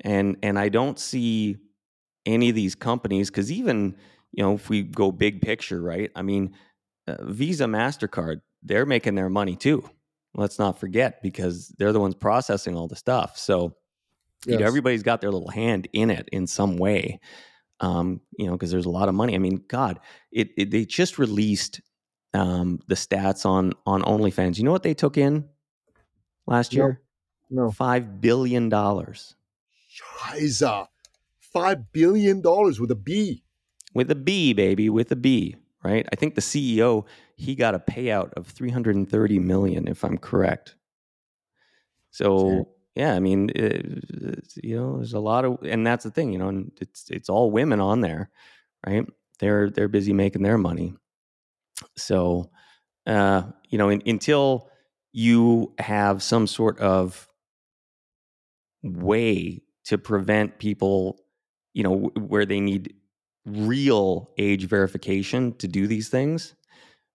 [0.02, 1.56] and and I don't see
[2.26, 3.96] any of these companies because even
[4.32, 6.10] you know if we go big picture, right?
[6.16, 6.54] I mean,
[7.06, 9.88] uh, Visa, Mastercard, they're making their money too.
[10.34, 13.38] Let's not forget because they're the ones processing all the stuff.
[13.38, 13.76] So,
[14.46, 14.54] yes.
[14.54, 17.20] you know, everybody's got their little hand in it in some way.
[17.84, 19.34] Um, you know, because there's a lot of money.
[19.34, 20.00] I mean, God,
[20.32, 21.80] it, it they just released
[22.32, 24.58] um, the stats on on OnlyFans.
[24.58, 25.48] You know what they took in
[26.46, 27.00] last year?
[27.50, 27.70] No, no.
[27.70, 29.34] five billion dollars.
[29.90, 30.88] Scheiße.
[31.40, 33.44] five billion dollars with a B.
[33.94, 36.08] With a B, baby, with a B right?
[36.10, 37.04] I think the CEO
[37.36, 40.76] he got a payout of 330 million, if I'm correct.
[42.10, 44.04] So yeah, I mean, it,
[44.62, 47.28] you know, there's a lot of, and that's the thing, you know, and it's it's
[47.28, 48.30] all women on there,
[48.86, 49.06] right?
[49.40, 50.94] They're they're busy making their money.
[51.96, 52.50] So,
[53.06, 54.68] uh, you know, in, until
[55.12, 57.28] you have some sort of
[58.82, 61.20] way to prevent people,
[61.72, 62.94] you know, where they need
[63.46, 66.54] real age verification to do these things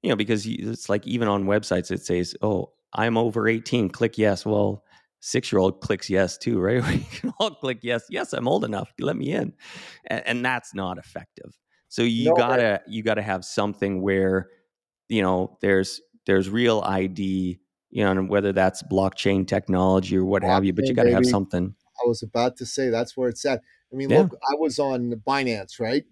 [0.04, 4.18] you know because it's like even on websites it says oh i'm over 18 click
[4.18, 4.84] yes well
[5.20, 8.64] six year old clicks yes too right we can all click yes yes i'm old
[8.64, 9.54] enough let me in
[10.08, 12.82] and, and that's not effective so you no, gotta right.
[12.88, 14.50] you gotta have something where
[15.08, 20.44] you know there's there's real id you know and whether that's blockchain technology or what
[20.44, 21.16] blockchain, have you but you gotta baby.
[21.16, 24.20] have something i was about to say that's where it's at i mean yeah.
[24.20, 26.06] look i was on binance right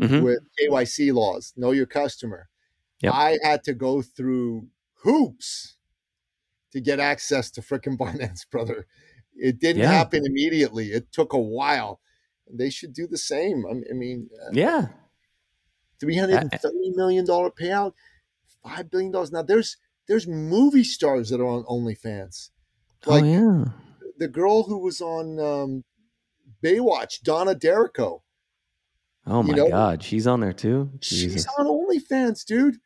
[0.00, 0.22] mm-hmm.
[0.22, 2.48] with KYC laws, know your customer.
[3.00, 3.12] Yep.
[3.12, 4.68] I had to go through
[5.02, 5.73] hoops
[6.74, 8.86] to get access to freaking Binance, brother.
[9.34, 9.92] It didn't yeah.
[9.92, 10.88] happen immediately.
[10.92, 12.00] It took a while.
[12.52, 13.64] They should do the same.
[13.66, 14.88] I mean, uh, yeah,
[15.98, 17.94] three hundred and thirty million dollar payout,
[18.62, 19.32] five billion dollars.
[19.32, 22.50] Now there's there's movie stars that are on OnlyFans.
[23.06, 23.64] Oh, like oh, yeah.
[24.18, 25.84] the girl who was on um,
[26.62, 28.22] Baywatch, Donna D'Errico.
[29.26, 29.70] Oh my know?
[29.70, 30.90] God, she's on there too.
[31.00, 31.32] Jesus.
[31.32, 32.76] She's on OnlyFans, dude.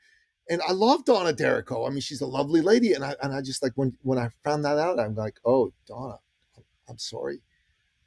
[0.51, 1.87] And I love Donna D'Errico.
[1.87, 4.31] I mean, she's a lovely lady, and I and I just like when when I
[4.45, 6.19] found that out, I'm like, oh, Donna,
[6.89, 7.41] I'm sorry,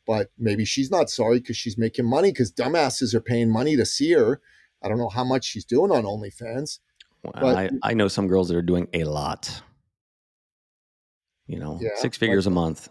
[0.07, 3.85] but maybe she's not sorry because she's making money because dumbasses are paying money to
[3.85, 4.41] see her.
[4.81, 6.79] I don't know how much she's doing on OnlyFans.
[7.23, 9.61] Well, but, I, I know some girls that are doing a lot.
[11.45, 12.89] You know, yeah, six figures a month.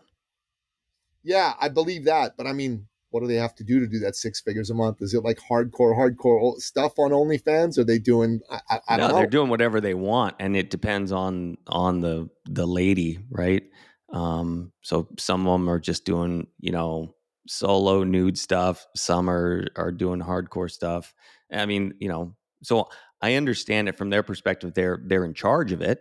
[1.24, 3.98] Yeah, I believe that, but I mean, what do they have to do to do
[4.00, 5.02] that six figures a month?
[5.02, 7.76] Is it like hardcore, hardcore stuff on OnlyFans?
[7.78, 8.40] Are they doing?
[8.50, 12.28] I, I, I no, they're doing whatever they want, and it depends on on the
[12.46, 13.64] the lady, right?
[14.12, 17.14] Um, so some of them are just doing, you know,
[17.46, 18.86] solo nude stuff.
[18.94, 21.12] Some are are doing hardcore stuff.
[21.52, 22.88] I mean, you know, so
[23.20, 24.72] I understand it from their perspective.
[24.74, 26.00] They're they're in charge of it.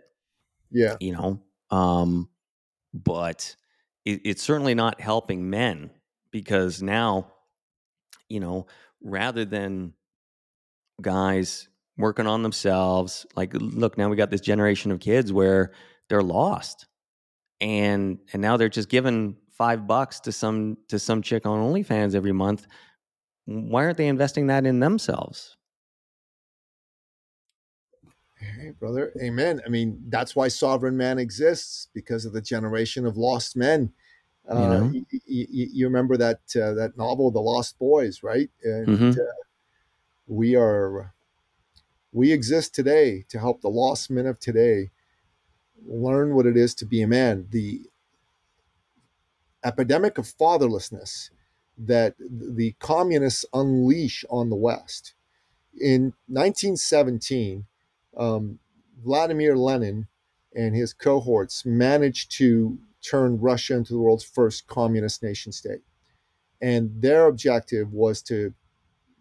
[0.70, 1.42] Yeah, you know,
[1.76, 2.28] um,
[2.94, 3.56] but
[4.04, 5.90] it, it's certainly not helping men
[6.30, 7.32] because now,
[8.28, 8.66] you know,
[9.02, 9.94] rather than
[11.00, 15.72] guys working on themselves, like look, now we got this generation of kids where
[16.08, 16.86] they're lost.
[17.60, 22.14] And and now they're just giving five bucks to some to some chick on OnlyFans
[22.14, 22.66] every month.
[23.44, 25.56] Why aren't they investing that in themselves?
[28.38, 29.60] Hey, brother, amen.
[29.66, 33.92] I mean, that's why Sovereign Man exists because of the generation of lost men
[34.50, 34.92] you, uh, know?
[35.26, 38.50] you, you, remember that uh, that novel, The Lost Boys, right?
[38.64, 39.10] And mm-hmm.
[39.10, 39.24] uh,
[40.26, 41.12] we are
[42.12, 44.90] we exist today to help the lost men of today
[45.86, 47.46] learn what it is to be a man.
[47.50, 47.82] The
[49.64, 51.30] epidemic of fatherlessness
[51.78, 55.14] that the communists unleash on the West.
[55.80, 57.66] In 1917,
[58.16, 58.58] um,
[59.02, 60.08] Vladimir Lenin
[60.54, 65.80] and his cohorts managed to turned Russia into the world's first communist nation state.
[66.60, 68.52] And their objective was to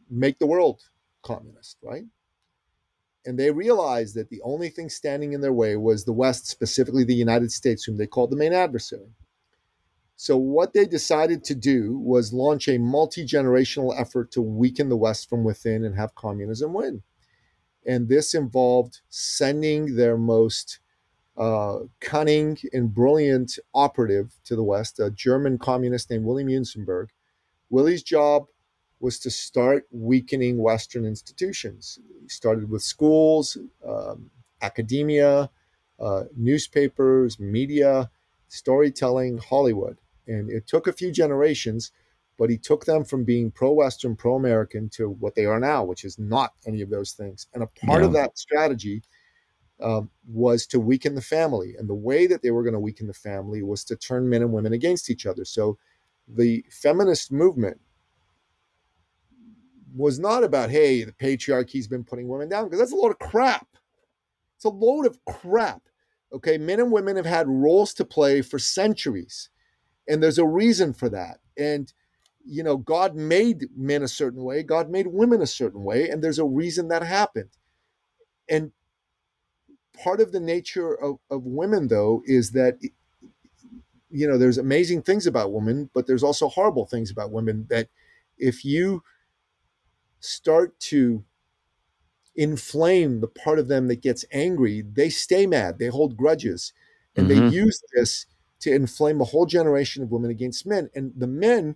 [0.09, 0.81] make the world
[1.23, 2.03] communist, right?
[3.25, 7.03] And they realized that the only thing standing in their way was the West, specifically
[7.03, 9.11] the United States, whom they called the main adversary.
[10.15, 14.97] So, what they decided to do was launch a multi generational effort to weaken the
[14.97, 17.03] West from within and have communism win.
[17.85, 20.79] And this involved sending their most
[21.39, 27.07] uh, cunning and brilliant operative to the West, a German communist named Willi Münzenberg,
[27.69, 28.47] Willie's job
[28.99, 31.99] was to start weakening Western institutions.
[32.21, 34.29] He started with schools, um,
[34.61, 35.49] academia,
[35.99, 38.11] uh, newspapers, media,
[38.49, 39.97] storytelling, Hollywood.
[40.27, 41.91] And it took a few generations,
[42.37, 45.85] but he took them from being pro Western, pro American to what they are now,
[45.85, 47.47] which is not any of those things.
[47.53, 48.07] And a part Yeah.
[48.07, 49.03] of that strategy
[49.81, 51.75] um, was to weaken the family.
[51.77, 54.41] And the way that they were going to weaken the family was to turn men
[54.41, 55.45] and women against each other.
[55.45, 55.77] So
[56.27, 57.79] the feminist movement
[59.95, 63.19] was not about, hey, the patriarchy's been putting women down, because that's a load of
[63.19, 63.67] crap.
[64.55, 65.81] It's a load of crap.
[66.31, 66.57] Okay.
[66.57, 69.49] Men and women have had roles to play for centuries,
[70.07, 71.39] and there's a reason for that.
[71.57, 71.91] And,
[72.45, 76.23] you know, God made men a certain way, God made women a certain way, and
[76.23, 77.49] there's a reason that happened.
[78.47, 78.71] And
[80.03, 82.79] part of the nature of, of women, though, is that,
[84.09, 87.89] you know, there's amazing things about women, but there's also horrible things about women that
[88.37, 89.03] if you
[90.19, 91.23] start to
[92.35, 96.73] inflame the part of them that gets angry, they stay mad, they hold grudges,
[97.15, 97.29] and Mhm.
[97.29, 98.25] they use this
[98.61, 100.89] to inflame a whole generation of women against men.
[100.95, 101.75] And the men,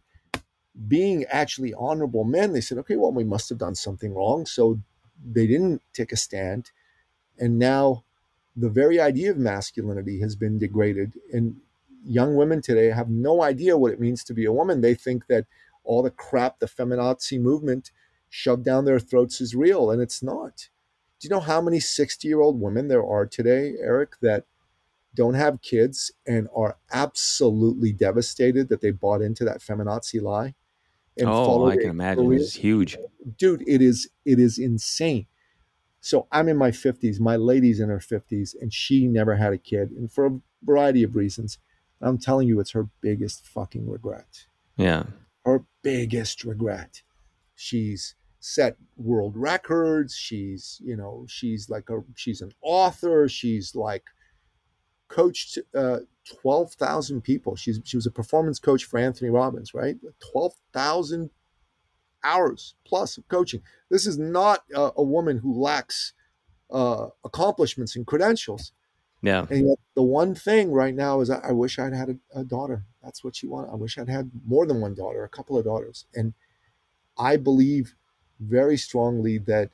[0.88, 4.46] being actually honorable men, they said, okay, well, we must have done something wrong.
[4.46, 4.80] So
[5.24, 6.72] they didn't take a stand.
[7.38, 8.06] And now
[8.56, 11.13] the very idea of masculinity has been degraded.
[11.32, 11.58] And
[12.06, 14.82] young women today have no idea what it means to be a woman.
[14.82, 15.46] They think that
[15.84, 17.92] all the crap the feminazi movement
[18.30, 20.70] shoved down their throats is real, and it's not.
[21.20, 24.46] Do you know how many 60 year old women there are today, Erik, that
[25.16, 30.56] don't have kids and are absolutely devastated that they bought into that feminazi lie?
[31.18, 32.34] And oh, I can imagine.
[32.34, 32.98] It's huge.
[33.38, 35.28] dude it is it is insane
[36.04, 39.58] so i'm in my 50s my lady's in her 50s and she never had a
[39.58, 41.60] kid and for a variety of reasons.
[42.02, 44.46] I'm telling you it's her biggest fucking regret.
[44.78, 45.04] Yeah.
[45.46, 47.02] her biggest regret.
[47.56, 50.16] She's set world records.
[50.16, 53.30] She's you know she's like a she's an author.
[53.30, 54.04] She's like
[55.08, 56.00] coached uh
[56.42, 57.56] 12,000 people.
[57.56, 59.98] She's she was a performance coach for Anthony Robbins right?
[60.32, 61.30] 12,000
[62.24, 66.14] hours plus of coaching this is not a, a woman who lacks
[66.72, 68.72] uh accomplishments and credentials
[69.22, 69.46] Yeah.
[69.50, 72.44] and yet the one thing right now is I, I wish I'd had a, a
[72.44, 72.86] daughter.
[73.04, 73.72] That's what she wanted.
[73.72, 76.06] I wish I'd had more than one daughter, a couple of daughters.
[76.16, 76.34] And
[77.18, 77.96] I believe
[78.40, 79.72] very strongly that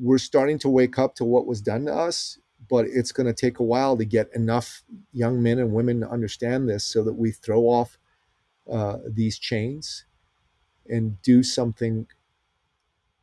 [0.00, 3.32] we're starting to wake up to what was done to us, but it's going to
[3.34, 7.14] take a while to get enough young men and women to understand this so that
[7.14, 7.98] we throw off
[8.70, 10.06] uh, these chains
[10.88, 12.06] and do something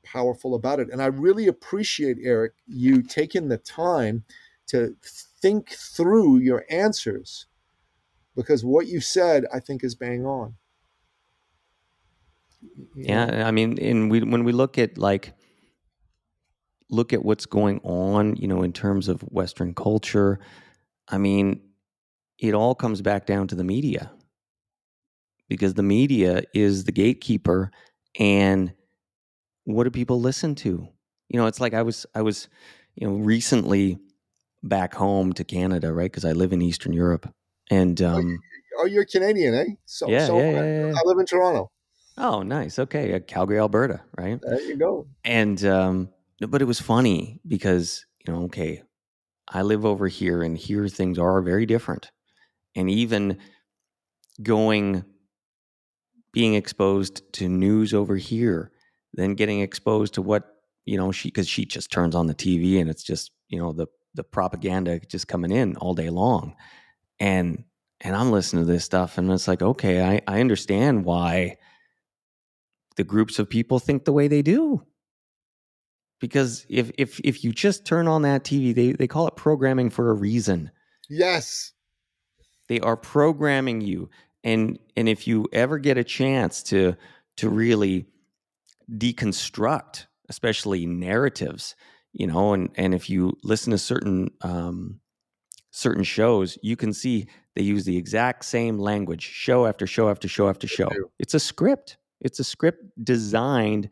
[0.03, 0.89] powerful about it.
[0.91, 4.23] And I really appreciate, Erik, you taking the time
[4.67, 4.95] to
[5.41, 7.47] think through your answers
[8.35, 10.55] because what you said, I think, is bang on.
[12.95, 15.33] Yeah, I mean, and we when we look at like
[16.89, 20.39] look at what's going on, you know, in terms of Western culture,
[21.07, 21.61] I mean,
[22.39, 24.11] it all comes back down to the media
[25.49, 27.71] because the media is the gatekeeper,
[28.19, 28.73] and
[29.65, 30.87] what do people listen to?
[31.29, 32.47] You know, it's like I was I was,
[32.95, 33.97] you know, recently
[34.61, 36.11] back home to Canada, right?
[36.11, 37.31] Because I live in Eastern Europe,
[37.69, 38.39] and um,
[38.79, 39.65] Oh, you're Canadian, eh?
[39.85, 40.51] So, yeah, so yeah, I.
[40.51, 40.93] yeah, yeah.
[40.95, 41.69] I live in Toronto.
[42.17, 42.79] Oh, nice.
[42.79, 44.39] Okay, Calgary, Alberta, right?
[44.41, 45.07] There you go.
[45.23, 46.09] and um
[46.49, 48.83] but it was funny because you know okay
[49.47, 52.11] i live over here and here things are very different
[52.75, 53.37] and even
[54.41, 55.05] going
[56.33, 58.71] being exposed to news over here
[59.13, 62.79] then getting exposed to what you know she because she just turns on the tv
[62.79, 66.55] and it's just you know the the propaganda just coming in all day long
[67.19, 67.63] and
[68.01, 71.55] and i'm listening to this stuff and it's like okay i i understand why
[72.95, 74.85] the groups of people think the way they do
[76.23, 79.89] because if if if you just turn on that TV, they they call it programming
[79.89, 80.71] for a reason.
[81.09, 81.73] Yes.
[82.69, 84.09] They are programming you,
[84.43, 86.95] and and if you ever get a chance to
[87.37, 88.05] to really
[88.91, 91.75] deconstruct, especially narratives,
[92.11, 94.99] you know, and and if you listen to certain um,
[95.71, 100.27] certain shows, you can see they use the exact same language, show after show after
[100.27, 100.89] show after show.
[101.19, 101.97] It's a script.
[102.21, 103.89] It's a script designed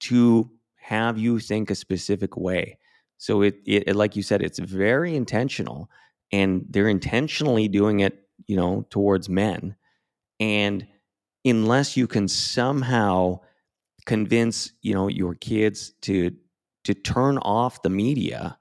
[0.00, 2.78] to have you think a specific way.
[3.18, 5.90] So it, it like you said, it's very intentional,
[6.32, 9.74] and they're intentionally doing it, you know, towards men.
[10.40, 10.86] And
[11.44, 13.40] unless you can somehow
[14.06, 16.32] convince, you know, your kids to
[16.84, 18.56] to turn off the media,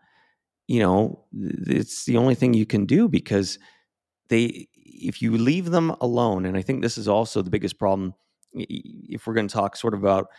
[0.68, 3.60] you know, it's the only thing you can do because
[4.30, 8.14] they if you leave them alone, and I think this is also the biggest problem
[8.54, 10.30] if we're going to talk sort of about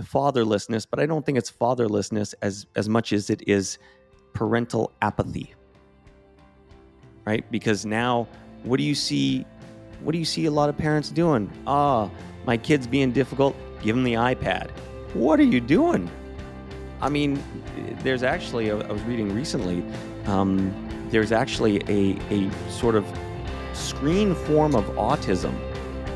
[0.00, 3.78] fatherlessness, but I don't think it's fatherlessness as as much as it is
[4.32, 5.54] parental apathy.
[7.26, 7.50] Right?
[7.50, 8.28] Because now
[8.64, 9.46] what do you see
[10.04, 11.50] what do you see a lot of parents doing?
[11.66, 12.10] Ah,
[12.44, 14.70] my kid's being difficult, give him the iPad.
[15.14, 16.10] What are you doing?
[17.00, 17.42] I mean,
[18.02, 19.84] there's actually, I was reading recently,
[20.26, 20.72] um,
[21.10, 23.06] there's actually a, a sort of
[23.72, 25.54] screen form of autism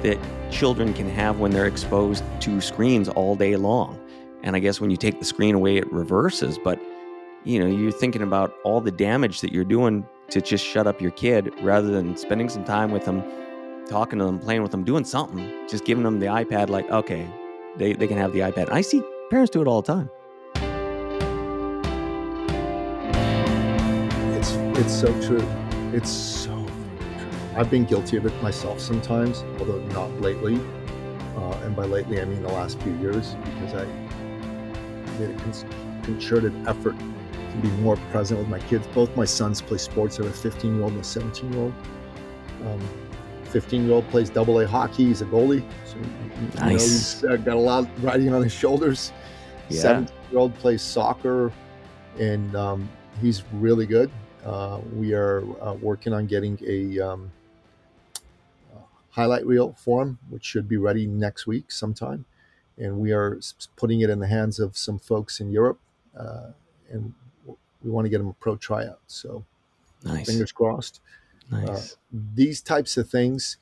[0.02, 0.18] that
[0.50, 3.98] children can have when they're exposed to screens all day long.
[4.42, 6.58] And I guess when you take the screen away, it reverses.
[6.62, 6.80] But,
[7.44, 11.00] you know, you're thinking about all the damage that you're doing to just shut up
[11.00, 13.22] your kid rather than spending some time with them,
[13.88, 17.26] talking to them, playing with them, doing something, just giving them the iPad, like, okay,
[17.76, 18.70] they, they can have the iPad.
[18.70, 20.10] I see parents do it all the time.
[24.36, 25.44] It's it's so true.
[25.92, 27.56] It's so true.
[27.56, 30.60] I've been guilty of it myself sometimes, although not lately.
[31.36, 33.84] Uh, and by lately, I mean the last few years, because I
[35.18, 38.86] made a concerted effort to be more present with my kids.
[38.88, 40.20] Both my sons play sports.
[40.20, 41.74] I have a 15 year old and a 17 year old.
[42.64, 43.07] Um,
[43.48, 45.06] 15 year old plays double A hockey.
[45.06, 45.64] He's a goalie.
[45.84, 46.60] So, nice.
[46.60, 49.12] Know, he's uh, got a lot riding on his shoulders.
[49.68, 49.80] Yeah.
[49.80, 51.52] 17 year old plays soccer
[52.18, 52.88] and um,
[53.20, 54.10] he's really good.
[54.44, 57.30] Uh, we are uh, working on getting a um,
[59.10, 62.24] highlight reel for him, which should be ready next week sometime.
[62.76, 63.40] And we are
[63.76, 65.80] putting it in the hands of some folks in Europe.
[66.16, 66.50] Uh,
[66.90, 67.12] and
[67.82, 69.00] we want to get him a pro tryout.
[69.06, 69.44] So
[70.04, 70.26] nice.
[70.26, 71.00] fingers crossed.
[71.50, 71.68] Nice.
[71.94, 71.96] Uh,
[72.34, 73.56] these types of things,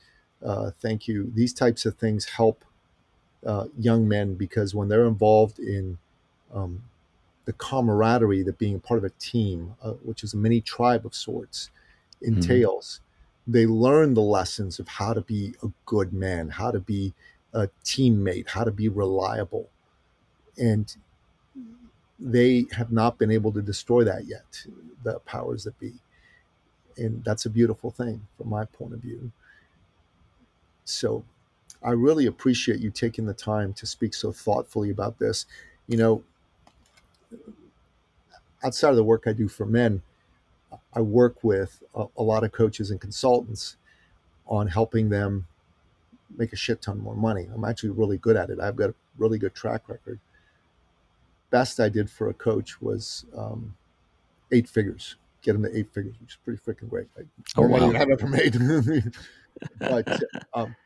[0.44, 1.30] uh, thank you.
[1.34, 2.64] These types of things help
[3.44, 5.98] uh, young men because when they're involved in
[6.52, 6.82] um,
[7.44, 11.14] the camaraderie that being part of a team, uh, which is a mini tribe of
[11.14, 11.70] sorts,
[12.22, 12.34] mm-hmm.
[12.34, 13.52] entails, mm-hmm.
[13.52, 17.14] they learn the lessons of how to be a good man, how to be
[17.52, 19.68] a teammate, how to be reliable.
[20.58, 20.94] And
[22.18, 24.64] they have not been able to destroy that yet,
[25.02, 25.92] the powers that be
[26.96, 29.30] and that's a beautiful thing from my point of view.
[30.84, 31.24] So
[31.82, 35.46] I really appreciate you taking the time to speak so thoughtfully about this.
[35.86, 36.24] You know,
[38.62, 40.02] outside of the work I do for men,
[40.94, 43.76] I work with a, a lot of coaches and consultants
[44.46, 45.46] on helping them
[46.36, 47.48] make a shit ton more money.
[47.52, 48.60] I'm actually really good at it.
[48.60, 50.18] I've got a really good track record.
[51.50, 53.76] Best I did for a coach was um,
[54.52, 55.16] eight figures
[55.46, 57.06] get them to eight figures, which is pretty freaking great.
[57.16, 57.26] Like,
[57.56, 57.86] oh, more wow.
[57.86, 59.14] money I've ever made.
[59.78, 60.22] but
[60.52, 60.76] um,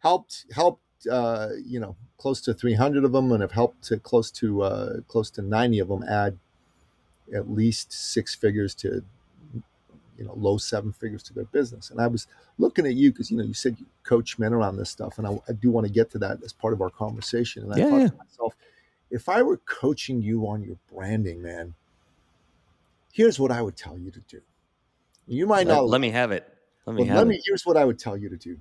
[0.00, 4.30] helped helped uh, you know close to 300 of them, and have helped to close
[4.32, 6.38] to uh, close to 90 of them add
[7.34, 9.04] at least six figures to
[10.16, 11.90] you know low seven figures to their business.
[11.90, 12.26] And I was
[12.58, 15.26] looking at you because you know you said you coach men around this stuff, and
[15.26, 17.64] I, I, do want to get to that as part of our conversation.
[17.64, 18.08] And I yeah, thought yeah.
[18.08, 18.54] to myself,
[19.10, 21.74] if I were coaching you on your branding, man
[23.16, 24.42] here's what I would tell you to do.
[25.26, 25.88] You might not.
[25.88, 26.46] Let me have it.
[26.84, 27.42] Let me have let it.
[27.46, 28.58] Here's what I would tell you to do.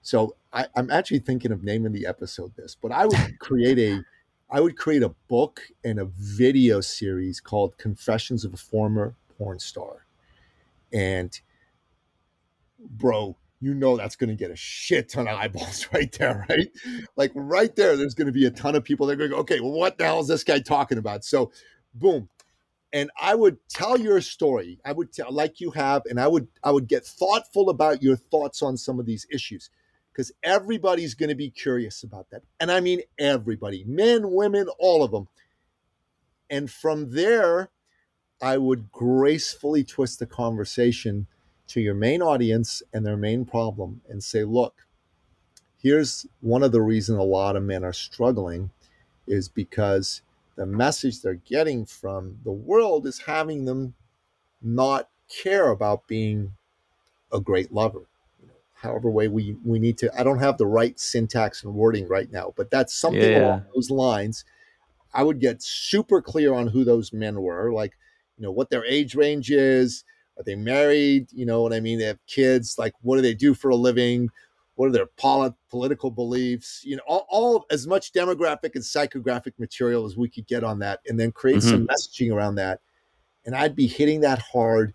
[0.00, 4.02] So I, I'm actually thinking of naming the episode this, but I would create a,
[4.48, 9.58] I would create a book and a video series called "Confessions of a Former Porn
[9.58, 10.06] Star,"
[10.92, 11.38] and
[12.78, 16.68] bro, you know that's going to get a shit ton of eyeballs right there, right?
[17.16, 19.06] Like right there, there's going to be a ton of people.
[19.06, 21.24] They're going to go, okay, well, what the hell is this guy talking about?
[21.24, 21.52] So,
[21.94, 22.28] boom,
[22.92, 24.78] and I would tell your story.
[24.84, 28.16] I would tell like you have, and I would I would get thoughtful about your
[28.16, 29.70] thoughts on some of these issues
[30.12, 32.42] because everybody's going to be curious about that.
[32.60, 35.28] And I mean everybody, men, women, all of them.
[36.50, 37.70] And from there,
[38.42, 41.28] I would gracefully twist the conversation
[41.68, 44.86] to your main audience and their main problem and say, look,
[45.78, 48.70] here's one of the reasons a lot of men are struggling
[49.26, 50.20] is because
[50.56, 53.94] the message they're getting from the world is having them
[54.60, 56.52] not care about being
[57.32, 58.06] a great lover.
[58.74, 60.10] however way we we need to.
[60.18, 63.46] I don't have the right syntax and wording right now, but that's something yeah.
[63.46, 64.44] along those lines.
[65.14, 67.92] I would get super clear on who those men were, like
[68.36, 70.04] you know what their age range is.
[70.38, 71.28] Are they married?
[71.32, 71.98] You know what I mean?
[71.98, 72.76] They have kids.
[72.78, 74.30] Like, what do they do for a living?
[74.82, 79.52] What are their polit- political beliefs you know all, all, as much demographic and psychographic
[79.56, 81.68] material as we could get on that and then create mm-hmm.
[81.68, 82.80] some messaging around that.
[83.46, 84.92] And i'd be hitting that hard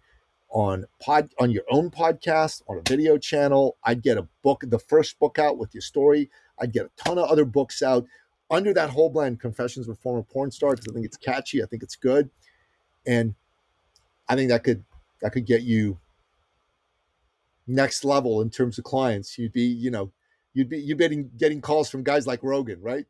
[0.49, 3.77] on pod on your own podcast on a video channel.
[3.81, 6.29] I'd get a book the first book out with your story.
[6.59, 8.05] I'd get a ton of other books out
[8.51, 11.63] under that whole blend confessions of a former porn star because i think it's catchy.
[11.63, 12.29] I think it's good.
[13.05, 13.35] And
[14.27, 14.83] i think that could
[15.21, 15.97] that could get you
[17.68, 19.38] next level in terms of clients.
[19.38, 20.11] You'd be, you know,
[20.53, 23.05] you'd be you'd be getting, getting calls from guys like Rogan, right?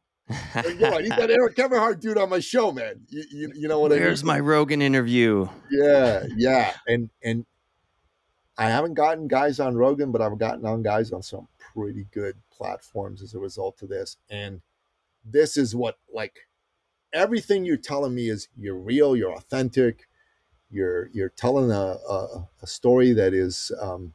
[0.56, 3.02] Like, "Yo, I need that Erik Everhard dude on my show, man.
[3.08, 4.04] You, you, you know what I mean?
[4.04, 5.48] Where's my Rogan interview?
[5.72, 7.46] Yeah, yeah, and and
[8.58, 12.36] I haven't gotten guys on Rogan, but I've gotten on guys on some pretty good
[12.52, 14.18] platforms as a result of this.
[14.30, 14.62] And
[15.24, 16.48] this is what like
[17.14, 20.08] everything you're telling me is you're real, you're authentic,
[20.70, 24.14] you're you're telling a a, a story that is um,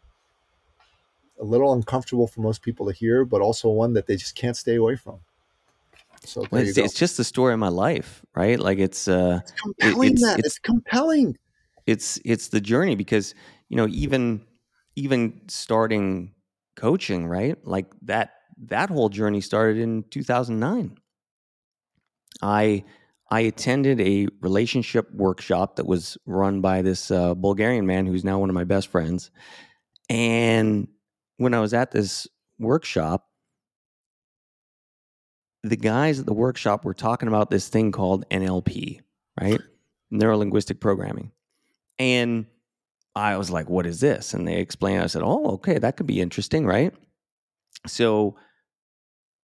[1.42, 4.56] a little uncomfortable for most people to hear, but also one that they just can't
[4.56, 5.18] stay away from.
[6.24, 8.58] So Well, it's, it's just the story of my life, right?
[8.58, 10.38] Like it's uh, It's compelling, it's- man.
[10.38, 11.36] it's- It's compelling.
[11.86, 13.34] it's it's the journey because
[13.68, 14.46] you know even
[14.94, 16.32] even starting
[16.76, 17.58] coaching, right?
[17.66, 18.34] Like that
[18.68, 20.96] that whole journey started in 2009.
[22.40, 22.84] I
[23.32, 28.38] I attended a relationship workshop that was run by this uh, Bulgarian man who's now
[28.38, 29.30] one of my best friends.
[30.08, 30.86] And
[31.36, 32.26] when I was at this
[32.58, 33.26] workshop,
[35.62, 39.00] the guys at the workshop were talking about this thing called NLP,
[39.40, 39.60] right?
[40.10, 41.30] Neuro linguistic programming.
[41.98, 42.46] And
[43.14, 44.34] I was like, what is this?
[44.34, 46.92] And they explained, I said, oh, okay, that could be interesting, right?
[47.86, 48.36] So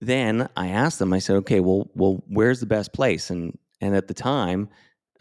[0.01, 3.29] then I asked them, I said, okay, well, well, where's the best place?
[3.29, 4.69] And and at the time,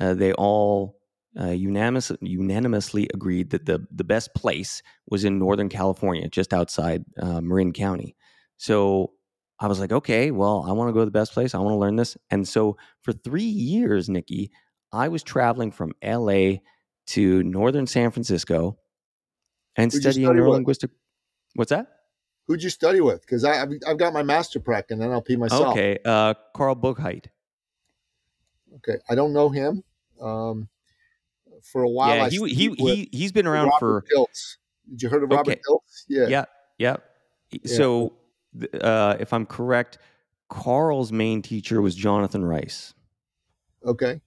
[0.00, 0.97] uh, they all
[1.40, 7.04] uh, unanimous, unanimously agreed that the the best place was in Northern California, just outside
[7.20, 8.16] uh, Marin County.
[8.56, 9.12] So
[9.60, 11.54] I was like, okay, well, I want to go to the best place.
[11.54, 12.16] I want to learn this.
[12.30, 14.50] And so for three years, Nicky,
[14.92, 16.58] I was traveling from LA
[17.08, 18.78] to northern San Francisco
[19.76, 20.90] and Who'd studying neurolinguistic.
[21.54, 21.86] What's that?
[22.46, 23.20] Who'd you study with?
[23.20, 25.72] Because I've I've got my master prac in NLP myself.
[25.72, 27.26] Okay, uh, Carl Buchheit.
[28.76, 29.82] Okay, I don't know him.
[30.20, 30.68] Um,
[31.62, 34.56] for a while, yeah, I he, he, he, he's been around Robert for Dilts.
[34.90, 35.60] Did you heard of Robert Okay.
[35.68, 36.04] Dilts?
[36.08, 36.26] Yeah.
[36.28, 36.44] yeah
[36.78, 36.96] yeah.
[37.64, 38.14] So
[38.80, 39.98] uh, if I'm correct,
[40.48, 42.94] Carl's main teacher was Jonathan Rice.
[43.84, 44.20] Okay.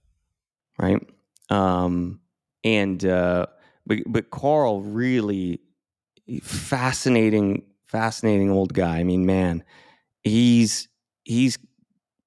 [0.78, 1.04] right?
[1.50, 2.20] Um,
[2.64, 3.46] and uh,
[3.86, 5.60] but but Carl really
[6.42, 8.98] fascinating, fascinating old guy.
[8.98, 9.64] I mean, man,
[10.22, 10.88] he's
[11.24, 11.58] he's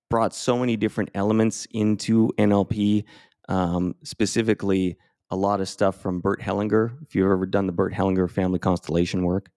[0.09, 3.05] brought so many different elements into NLP.
[3.47, 4.97] Um, specifically,
[5.29, 7.01] a lot of stuff from Bert Hellinger.
[7.03, 9.49] If you've ever done the Bert Hellinger family constellation work,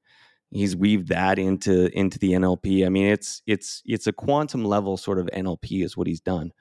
[0.50, 2.86] he's weaved that into into the NLP.
[2.86, 6.52] I mean, it's it's it's a quantum level sort of NLP is what he's done.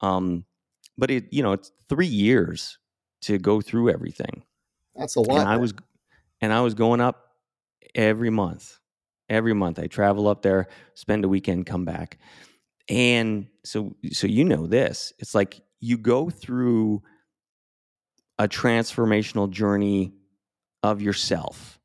[0.00, 0.44] Um,
[0.98, 2.78] but it you know it's three years
[3.22, 4.42] to go through everything
[4.94, 5.40] That's a lot.
[5.40, 5.72] and i was
[6.40, 7.32] and i was going up
[7.94, 8.78] every month
[9.30, 12.18] every month i travel up there spend a weekend come back
[12.88, 17.02] and so so you know this it's like you go through
[18.38, 20.12] a transformational journey
[20.82, 21.80] of yourself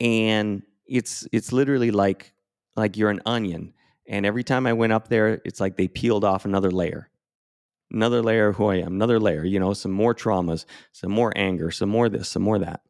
[0.00, 2.32] and it's it's literally like
[2.76, 3.72] like you're an onion
[4.06, 7.10] and every time i went up there it's like they peeled off another layer.
[7.90, 11.32] Another layer of who i am another layer you know some more traumas some more
[11.36, 12.80] anger some more this some more that.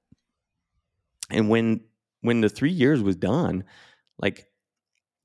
[1.31, 1.83] And when
[2.23, 3.65] when the three years was done
[4.19, 4.49] like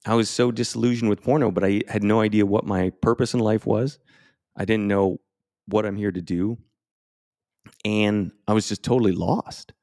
[0.06, 3.40] i was so disillusioned with porno but i had no idea what my purpose in
[3.40, 3.98] life was
[4.56, 5.20] i didn't know
[5.68, 6.58] what i'm here to do
[7.86, 9.74] and i was just totally lost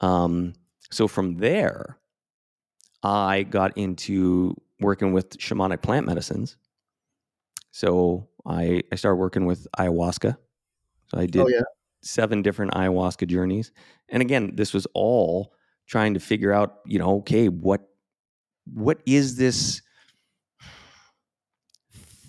[0.00, 0.52] um,
[0.90, 1.98] so from there
[3.02, 6.56] i got into working with shamanic plant medicines
[7.70, 10.36] so i i started working with ayahuasca
[11.08, 11.62] so i did Oh yeah.
[12.02, 13.72] seven different ayahuasca journeys.
[14.08, 15.52] And again, this was all
[15.88, 17.80] trying to figure out, you know, okay, what
[18.72, 19.82] what is this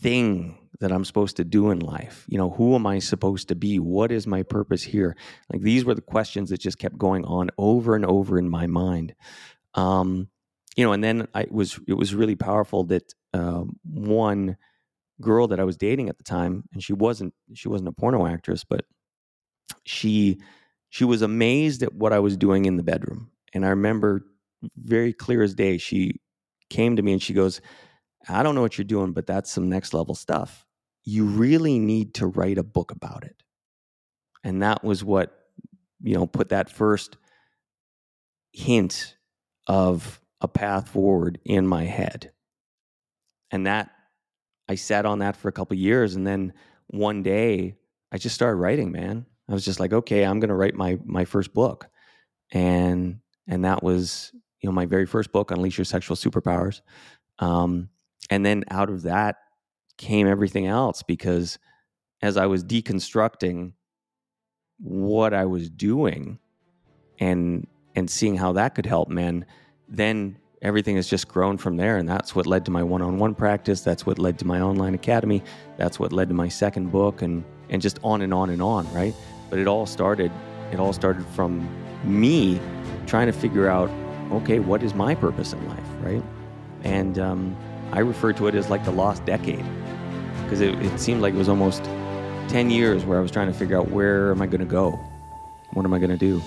[0.01, 2.25] thing that I'm supposed to do in life?
[2.27, 3.79] You know, who am I supposed to be?
[3.79, 5.15] What is my purpose here?
[5.51, 8.67] Like these were the questions that just kept going on over and over in my
[8.67, 9.15] mind.
[9.73, 10.29] Um,
[10.75, 14.57] you know, and then I was it was really powerful that um, one
[15.19, 18.27] girl that I was dating at the time, and she wasn't she wasn't a porno
[18.27, 18.85] actress, but
[19.85, 20.39] she
[20.89, 23.31] she was amazed at what I was doing in the bedroom.
[23.53, 24.25] And I remember
[24.77, 26.19] very clear as day, she
[26.69, 27.61] came to me and she goes,
[28.29, 30.66] I don't know what you're doing, but that's some next level stuff.
[31.09, 33.41] You really need to write a book about it.
[34.43, 35.33] And that was what,
[36.01, 37.15] you know, put that first
[38.51, 39.15] hint
[39.67, 42.31] of a path forward in my head.
[43.51, 43.89] And that
[44.67, 46.15] I sat on that for a couple years.
[46.15, 46.51] And then
[46.87, 47.75] one day
[48.11, 49.25] I just started writing, man.
[49.49, 51.87] I was just like, okay, I'm going to write my my first book,
[52.51, 56.81] and and that was you know my very first book, Unleash Your Sexual Superpowers,
[57.39, 57.87] um,
[58.29, 59.37] and then out of that
[59.97, 61.57] came everything else because
[62.21, 63.73] as I was deconstructing
[64.79, 66.39] what I was doing
[67.19, 69.45] and and seeing how that could help men,
[69.89, 71.97] then everything has just grown from there.
[71.97, 73.81] And that's what led to my one on one practice.
[73.81, 75.43] That's what led to my online academy.
[75.77, 78.91] That's what led to my second book and, and just on and on and on,
[78.93, 79.15] right?
[79.49, 80.31] But it all started,
[80.71, 81.67] it all started from
[82.03, 82.59] me
[83.05, 83.89] trying to figure out,
[84.31, 86.23] okay, what is my purpose in life, right?
[86.83, 87.57] And um,
[87.91, 89.65] I refer to it as like the lost decade
[90.43, 91.83] because it, it seemed like it was almost
[92.49, 94.91] 10 years where I was trying to figure out where am I going to go?
[95.71, 96.41] What am I going to do?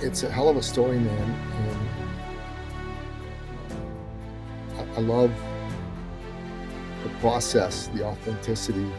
[0.00, 1.30] It's a hell of a story, man.
[4.78, 5.32] And I, love
[7.02, 8.90] the process, the authenticity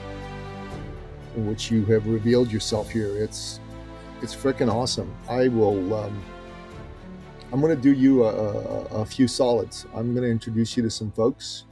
[1.36, 3.16] in which you have revealed yourself here.
[3.16, 3.60] It's
[4.22, 5.14] it's freaking awesome.
[5.30, 5.94] I will.
[5.94, 6.24] Um,
[7.54, 9.86] I'm going to do you a, a, a, few solids.
[9.94, 11.66] I'm going to introduce you to some folks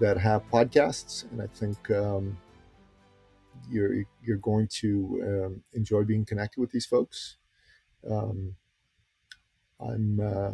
[0.00, 2.36] that have podcasts, and I think um,
[3.70, 7.36] you're you're going to um, enjoy being connected with these folks.
[8.10, 8.56] Um,
[9.78, 10.50] I'm uh,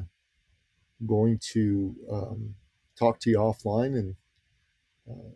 [1.07, 2.55] going to um,
[2.99, 4.15] talk to you offline and
[5.11, 5.33] uh,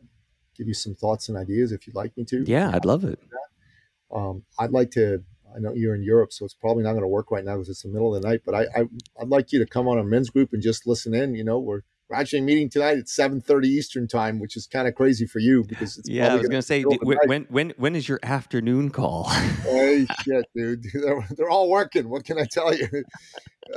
[0.54, 2.44] give you some thoughts and ideas if you'd like me to.
[2.46, 3.18] Yeah, I'd love it.
[4.14, 5.24] Um, I'd like to
[5.54, 7.68] I know you're in Europe, so it's probably not going to work right now because
[7.68, 8.42] it's the middle of the night.
[8.44, 8.82] But I, I
[9.18, 11.34] would like you to come on a men's group and just listen in.
[11.34, 14.96] You know, we're we're actually meeting tonight at 7:30 Eastern time, which is kind of
[14.96, 16.32] crazy for you because it's yeah.
[16.32, 19.28] I was going to say, when when when is your afternoon call?
[19.28, 22.08] hey, shit, dude, they're, they're, all working.
[22.08, 22.88] What can I tell you?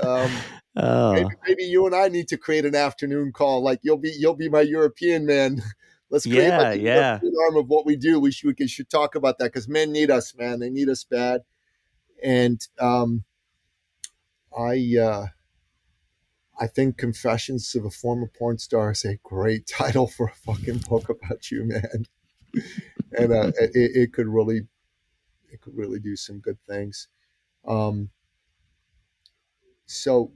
[0.01, 0.32] Um,
[0.76, 1.13] oh.
[1.13, 3.61] maybe, maybe you and I need to create an afternoon call.
[3.61, 5.61] Like you'll be you'll be my European man.
[6.09, 7.19] Let's create yeah, like yeah.
[7.45, 8.19] arm of what we do.
[8.19, 10.57] We should we should talk about that because men need us, man.
[10.61, 11.41] They need us bad
[12.24, 13.24] and um,
[14.57, 15.26] I uh,
[16.59, 20.84] I think Confessions of a Former Porn Star is a great title for a fucking
[20.89, 22.05] book about you, man.
[23.13, 24.61] and uh, it, it, could really
[25.51, 27.07] it could really do some good things.
[27.67, 28.09] Um,
[29.86, 30.32] so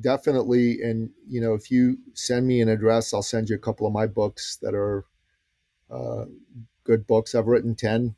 [0.00, 3.86] definitely, and you know, if you send me an address, I'll send you a couple
[3.86, 5.04] of my books that are
[5.90, 6.26] uh,
[6.84, 7.34] good books.
[7.34, 8.16] I've written ten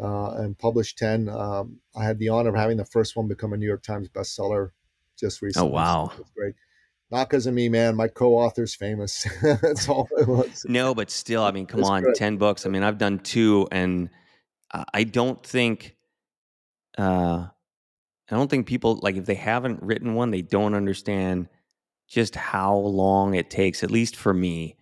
[0.00, 1.28] uh, and published 10.
[1.28, 4.08] Um, I had the honor of having the first one become a New York Times
[4.08, 4.70] bestseller
[5.18, 5.68] just oh, recently.
[5.68, 6.12] Oh, wow.
[6.16, 6.54] So great.
[7.10, 7.94] Not because of me, man.
[7.94, 9.26] My co-author's famous.
[9.42, 10.66] That's all it was.
[10.68, 12.14] No, but still, I mean, come on, good.
[12.16, 12.66] ten books.
[12.66, 14.10] I mean, I've done two, and
[14.92, 15.94] I don't think,
[16.98, 17.46] uh,
[18.28, 21.48] I don't think people like if they haven't written one, they don't understand
[22.08, 23.84] just how long it takes.
[23.84, 24.76] At least for me,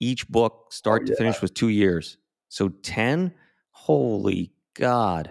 [0.00, 1.14] each book start oh, yeah.
[1.14, 2.18] to finish was two years.
[2.48, 3.32] So ten,
[3.70, 5.30] holy God.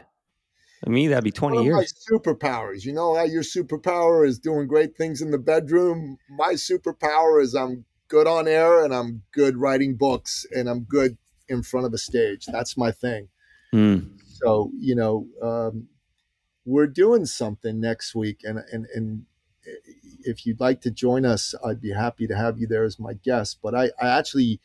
[0.84, 1.76] For me, that'd be 20 One years.
[1.76, 2.86] my superpowers.
[2.86, 6.18] You know how your superpower is doing great things in the bedroom?
[6.30, 11.18] My superpower is I'm good on air and I'm good writing books and I'm good
[11.50, 12.46] in front of a stage.
[12.46, 13.28] That's my thing.
[13.74, 14.12] Mm.
[14.26, 15.90] So, you know, um,
[16.66, 18.42] we're doing something next week.
[18.44, 19.26] And, and, and
[20.24, 23.14] if you'd like to join us, I'd be happy to have you there as my
[23.14, 23.60] guest.
[23.62, 24.62] But I, I actually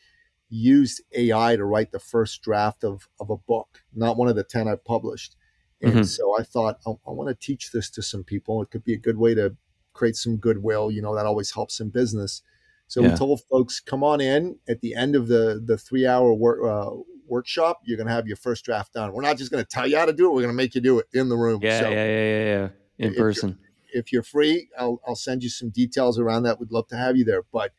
[0.49, 4.43] used AI to write the first draft of, of a book, not one of the
[4.43, 5.35] 10 I published.
[5.81, 6.03] And mm-hmm.
[6.03, 8.61] so I thought, I, I want to teach this to some people.
[8.61, 9.55] It could be a good way to
[9.93, 10.91] create some goodwill.
[10.91, 12.41] You know, that always helps in business.
[12.87, 13.09] So yeah.
[13.09, 16.59] we told folks, come on in at the end of the, the three hour work,
[16.63, 16.95] uh,
[17.27, 17.81] workshop.
[17.83, 19.11] You're going to have your first draft done.
[19.11, 20.29] We're not just going to tell you how to do it.
[20.29, 21.59] We're going to make you do it in the room.
[21.61, 22.69] Yeah, so yeah, yeah, yeah, yeah.
[22.99, 23.49] In if person.
[23.49, 26.59] You're, if you're free, I'll, I'll send you some details around that.
[26.59, 27.43] We'd love to have you there.
[27.51, 27.71] But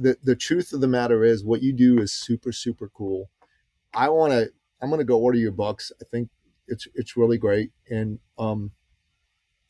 [0.00, 3.30] the the truth of the matter is what you do is super super cool.
[3.94, 5.92] I want to I'm going to go order your books.
[6.00, 6.30] I think
[6.66, 8.72] it's it's really great and um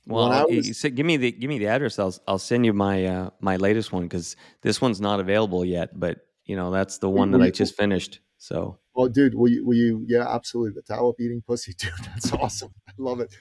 [0.07, 1.99] well, was, give me the give me the address.
[1.99, 5.99] I'll I'll send you my uh, my latest one because this one's not available yet.
[5.99, 8.21] But you know that's the one that I just finished.
[8.39, 10.05] So, oh, dude, will you will you?
[10.09, 10.81] Yeah, absolutely.
[10.81, 11.93] The towel eating pussy, dude.
[12.07, 12.73] That's awesome.
[12.89, 13.35] I love it.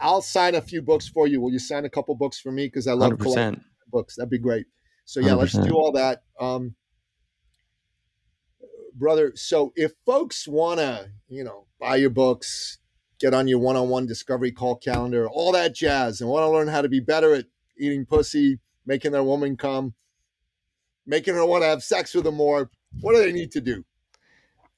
[0.00, 1.40] I'll sign a few books for you.
[1.40, 2.66] Will you sign a couple books for me?
[2.66, 3.10] Because I love
[3.90, 4.16] books.
[4.16, 4.66] That'd be great.
[5.04, 6.22] So yeah, let us do all that.
[6.40, 6.74] Um,
[8.94, 12.78] brother, so if folks want to, you know, buy your books,
[13.20, 16.82] get on your one-on-one discovery call calendar, all that jazz, and want to learn how
[16.82, 17.46] to be better at
[17.78, 19.94] eating pussy, making their woman come,
[21.06, 23.84] making her want to have sex with them more, what do they need to do?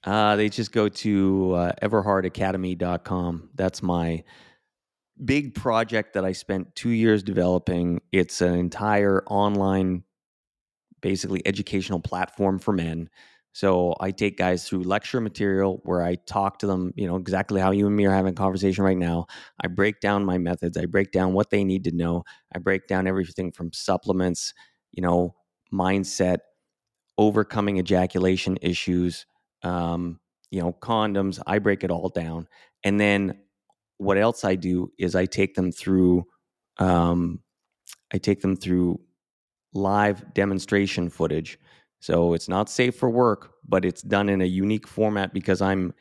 [0.04, 3.50] Uh, they just go to uh, everhardacademy.com.
[3.54, 4.22] That's my
[5.24, 8.00] big project that I spent two years developing.
[8.12, 10.04] It's an entire online
[11.06, 13.08] basically educational platform for men.
[13.52, 17.60] So I take guys through lecture material where I talk to them, you know, exactly
[17.60, 19.26] how you and me are having a conversation right now.
[19.62, 20.76] I break down my methods.
[20.76, 22.24] I break down what they need to know.
[22.52, 24.52] I break down everything from supplements,
[24.90, 25.36] you know,
[25.72, 26.38] mindset,
[27.18, 29.26] overcoming ejaculation issues,
[29.62, 30.18] um,
[30.50, 31.40] you know, condoms.
[31.46, 32.48] I break it all down.
[32.82, 33.38] And then
[33.98, 36.24] what else I do is I take them through,
[36.78, 37.44] um,
[38.12, 38.98] I take them through
[39.76, 41.58] live demonstration footage.
[42.00, 45.94] So it's not safe for work, but it's done in a unique format because I'm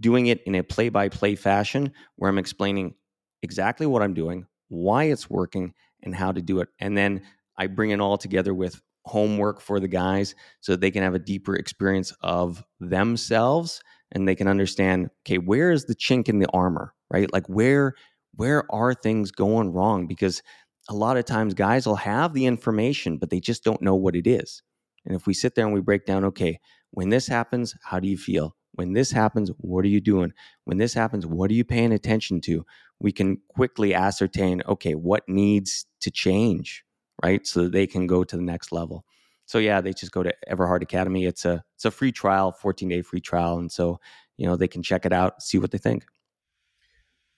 [0.00, 2.94] doing it in a play by play fashion where I'm explaining
[3.42, 6.68] exactly what I'm doing, why it's working, and how to do it.
[6.80, 7.22] And then
[7.56, 11.18] I bring it all together with homework for the guys so they can have a
[11.18, 13.82] deeper experience of themselves
[14.12, 17.94] and they can understand okay where is the chink in the armor right like where
[18.36, 20.40] where are things going wrong because
[20.88, 24.16] a lot of times guys will have the information but they just don't know what
[24.16, 24.62] it is
[25.04, 26.58] and if we sit there and we break down okay
[26.90, 30.32] when this happens how do you feel when this happens what are you doing
[30.64, 32.64] when this happens what are you paying attention to
[32.98, 36.84] we can quickly ascertain okay what needs to change
[37.22, 37.46] right?
[37.46, 39.04] So that they can go to the next level.
[39.46, 41.24] So yeah, they just go to Everhard Academy.
[41.26, 44.00] It's a it's a free trial, 14 day free trial, and so
[44.36, 46.04] you know they can check it out, see what they think.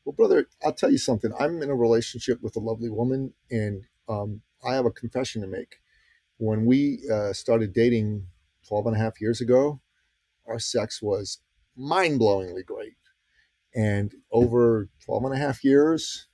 [0.05, 1.33] Well, brother, I'll tell you something.
[1.39, 5.49] I'm in a relationship with a lovely woman, and um, I have a confession to
[5.49, 5.77] make.
[6.39, 8.27] When we uh, started dating
[8.69, 9.81] 12 and a half years ago,
[10.47, 11.39] our sex was
[11.77, 12.97] mind blowingly great.
[13.75, 16.29] And over 12 and a half years,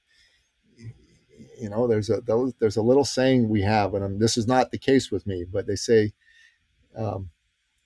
[1.60, 2.22] you know there's a
[2.58, 5.66] there's a little saying we have and this is not the case with me but
[5.66, 6.12] they say
[6.96, 7.30] um,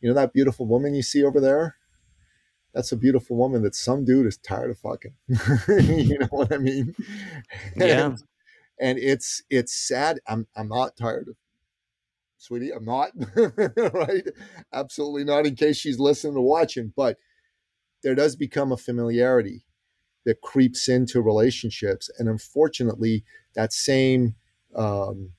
[0.00, 1.76] you know that beautiful woman you see over there
[2.74, 5.14] that's a beautiful woman that some dude is tired of fucking
[6.08, 6.94] you know what i mean
[7.76, 8.22] yeah and,
[8.80, 11.36] and it's it's sad i'm i'm not tired of
[12.36, 13.10] sweetie i'm not
[13.94, 14.28] right
[14.72, 17.16] absolutely not in case she's listening or watching but
[18.02, 19.64] there does become a familiarity
[20.24, 22.10] that creeps into relationships.
[22.18, 24.34] And unfortunately, that same
[24.74, 25.30] um,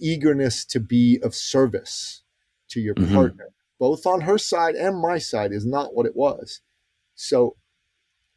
[0.00, 2.22] eagerness to be of service
[2.68, 3.14] to your mm-hmm.
[3.14, 6.60] partner, both on her side and my side, is not what it was.
[7.14, 7.56] So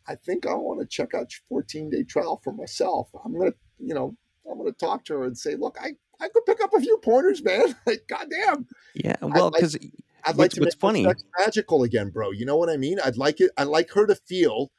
[0.08, 3.10] I think I want to check out your 14 day trial for myself.
[3.24, 4.16] I'm going to, you know,
[4.50, 6.80] I'm going to talk to her and say, look, I, I could pick up a
[6.80, 7.76] few pointers, man.
[7.86, 8.68] like, goddamn.
[8.96, 9.16] Yeah.
[9.22, 9.92] Well, because I'd like,
[10.26, 11.08] I'd like to make funny.
[11.38, 12.32] magical again, bro.
[12.32, 13.00] You know what I mean?
[13.04, 13.52] I'd like it.
[13.58, 14.72] I'd like her to feel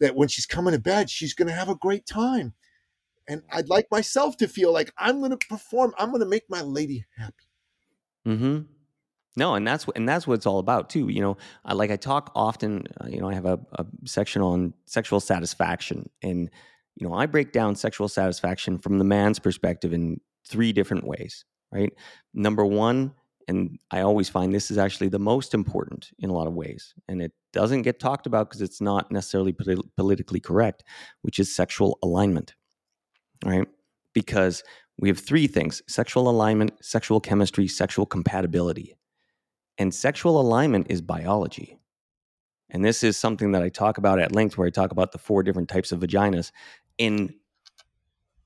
[0.00, 2.54] that when she's coming to bed, she's going to have a great time.
[3.28, 5.94] And I'd like myself to feel like I'm going to perform.
[5.96, 7.46] I'm going to make my lady happy.
[8.24, 8.60] Hmm.
[9.36, 11.08] No, and that's and that's what it's all about too.
[11.08, 12.86] You know, I, like I talk often.
[13.00, 16.50] Uh, you know, I have a, a section on sexual satisfaction, and
[16.96, 21.44] you know, I break down sexual satisfaction from the man's perspective in three different ways.
[21.72, 21.92] Right.
[22.34, 23.14] Number one,
[23.48, 26.94] and I always find this is actually the most important in a lot of ways.
[27.08, 30.84] And it doesn't get talked about because it's not necessarily polit- politically correct,
[31.22, 32.54] which is sexual alignment.
[33.44, 33.66] Right?
[34.12, 34.62] Because
[34.98, 38.96] we have three things sexual alignment, sexual chemistry, sexual compatibility.
[39.78, 41.78] And sexual alignment is biology.
[42.70, 45.18] And this is something that I talk about at length, where I talk about the
[45.18, 46.52] four different types of vaginas.
[46.98, 47.34] And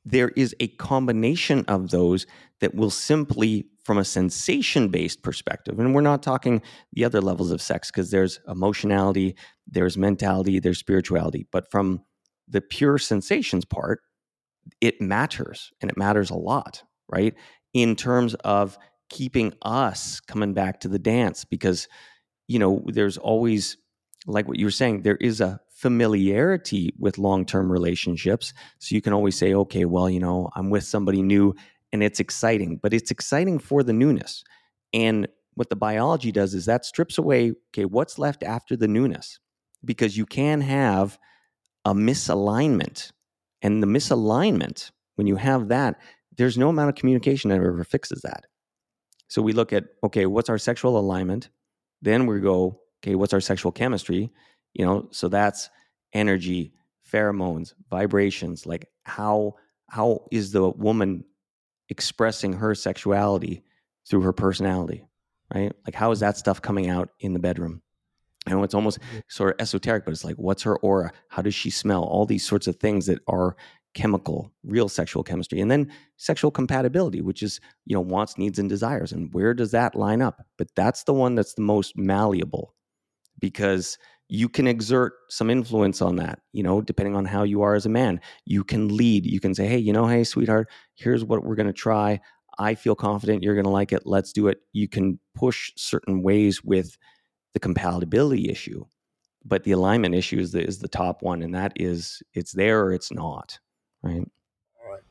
[0.05, 2.27] there is a combination of those
[2.61, 5.79] that will simply from a sensation based perspective.
[5.79, 6.63] And we're not talking
[6.93, 11.47] the other levels of sex because there's emotionality, there's mentality, there's spirituality.
[11.53, 12.03] But from
[12.49, 14.01] the pure sensations part,
[14.81, 17.35] it matters and it matters a lot, right?
[17.75, 21.89] In terms of keeping us coming back to the dance because,
[22.49, 23.77] you know, there's always,
[24.27, 28.53] like what you were saying, there is a familiarity with long term relationships.
[28.79, 31.55] So you can always say, okay, well, you know, I'm with somebody new
[31.93, 34.43] and it's exciting, but it's exciting for the newness.
[34.93, 39.39] And what the biology does is that strips away, okay, what's left after the newness?
[39.85, 41.19] Because you can have
[41.85, 43.13] a misalignment.
[43.63, 45.97] And the misalignment, when you have that,
[46.37, 48.45] there's no amount of communication that ever fixes that.
[49.29, 51.49] So we look at, okay, what's our sexual alignment?
[52.03, 54.31] Then we go, okay, what's our sexual chemistry?
[54.75, 55.71] You know, so that's
[56.13, 56.73] energy,
[57.11, 59.55] pheromones, vibrations, like how
[59.89, 61.25] how is the woman
[61.89, 63.63] expressing her sexuality
[64.09, 65.07] through her personality,
[65.55, 65.73] right?
[65.87, 67.83] Like, how is that stuff coming out in the bedroom?
[68.47, 69.19] I know it's almost mm-hmm.
[69.29, 71.13] sort of esoteric, but it's like, what's her aura?
[71.29, 72.05] How does she smell?
[72.05, 73.57] All these sorts of things that are
[73.97, 75.59] chemical, real sexual chemistry.
[75.59, 79.11] And then sexual compatibility, which is, you know, wants, needs, and desires.
[79.11, 80.45] And where does that line up?
[80.59, 82.75] But that's the one that's the most malleable
[83.41, 83.97] because
[84.29, 87.87] you can exert some influence on that, you know, depending on how you are as
[87.87, 88.21] a man.
[88.45, 89.25] You can lead.
[89.25, 92.21] You can say, hey, you know, hey, sweetheart, here's what we're going to try.
[92.59, 94.03] I feel confident you're going to like it.
[94.05, 94.59] Let's do it.
[94.75, 96.99] You can push certain ways with
[97.55, 98.85] the compatibility issue,
[99.43, 101.41] but the alignment issue is the, is the top one.
[101.41, 103.59] And that is it's there or it's not.
[104.07, 104.29] Right.
[104.85, 105.03] All right.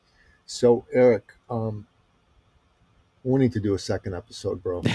[0.46, 1.86] So, Erik, um,
[3.24, 4.82] we need to do a second episode, bro.
[4.82, 4.92] Deep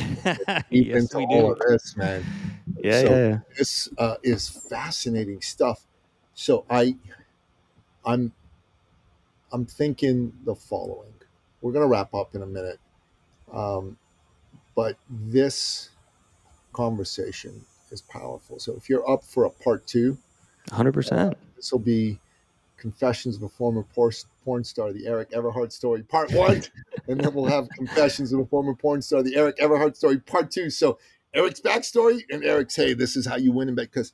[0.72, 1.52] yes, into all do.
[1.52, 2.24] of this, man.
[2.84, 3.38] Yeah, so yeah, yeah.
[3.58, 5.86] This uh, is fascinating stuff.
[6.34, 6.96] so I,
[8.04, 8.32] I'm,
[9.52, 11.14] I'm thinking the following.
[11.62, 12.80] We're gonna wrap up in a minute,
[13.54, 13.98] um,
[14.74, 15.90] but this
[16.74, 18.58] conversation is powerful.
[18.58, 20.18] So if you're up for a part two,
[20.70, 21.36] 100%.
[21.56, 22.20] this will be
[22.82, 23.86] Confessions of a Former
[24.44, 26.64] Porn Star, the Erik Everhard story, part one.
[27.08, 30.50] and then we'll have Confessions of a Former Porn Star, the Erik Everhard story, part
[30.50, 30.72] two.
[30.72, 30.98] So
[31.34, 33.90] Erik's backstory and Erik's, hey, this is how you win in bed.
[33.92, 34.14] Because,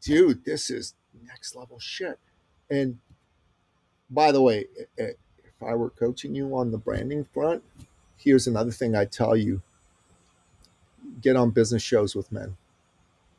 [0.00, 0.94] dude, this is
[1.26, 2.18] next level shit.
[2.70, 2.98] And
[4.08, 5.16] by the way, if
[5.60, 7.64] I were coaching you on the branding front,
[8.16, 9.62] here's another thing I tell you
[11.20, 12.56] get on business shows with men.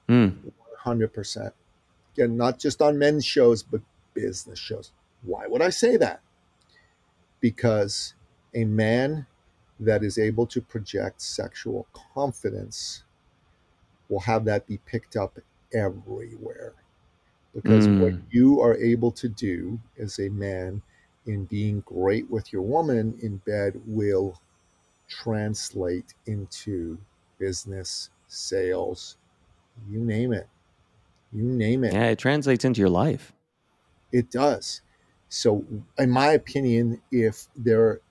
[0.10, 0.52] Mm.
[0.84, 1.52] 100%.
[2.16, 3.82] Again, not just on men's shows, but
[4.18, 4.92] business shows.
[5.24, 6.22] Why would I say that?
[7.40, 8.14] Because
[8.54, 9.26] a man
[9.80, 13.04] that is able to project sexual confidence
[14.10, 15.40] will have that be picked up
[15.74, 16.74] everywhere.
[17.54, 18.24] Because what Mm.
[18.32, 20.82] you are able to do as a man
[21.26, 24.42] in being great with your woman in bed will
[25.10, 27.00] translate into
[27.40, 29.18] business, sales,
[29.90, 30.48] you name it.
[31.34, 31.94] You name it.
[31.94, 33.34] Yeah, it translates into your life.
[34.12, 34.82] It does.
[35.30, 35.66] So,
[35.98, 38.02] in my opinion, if there are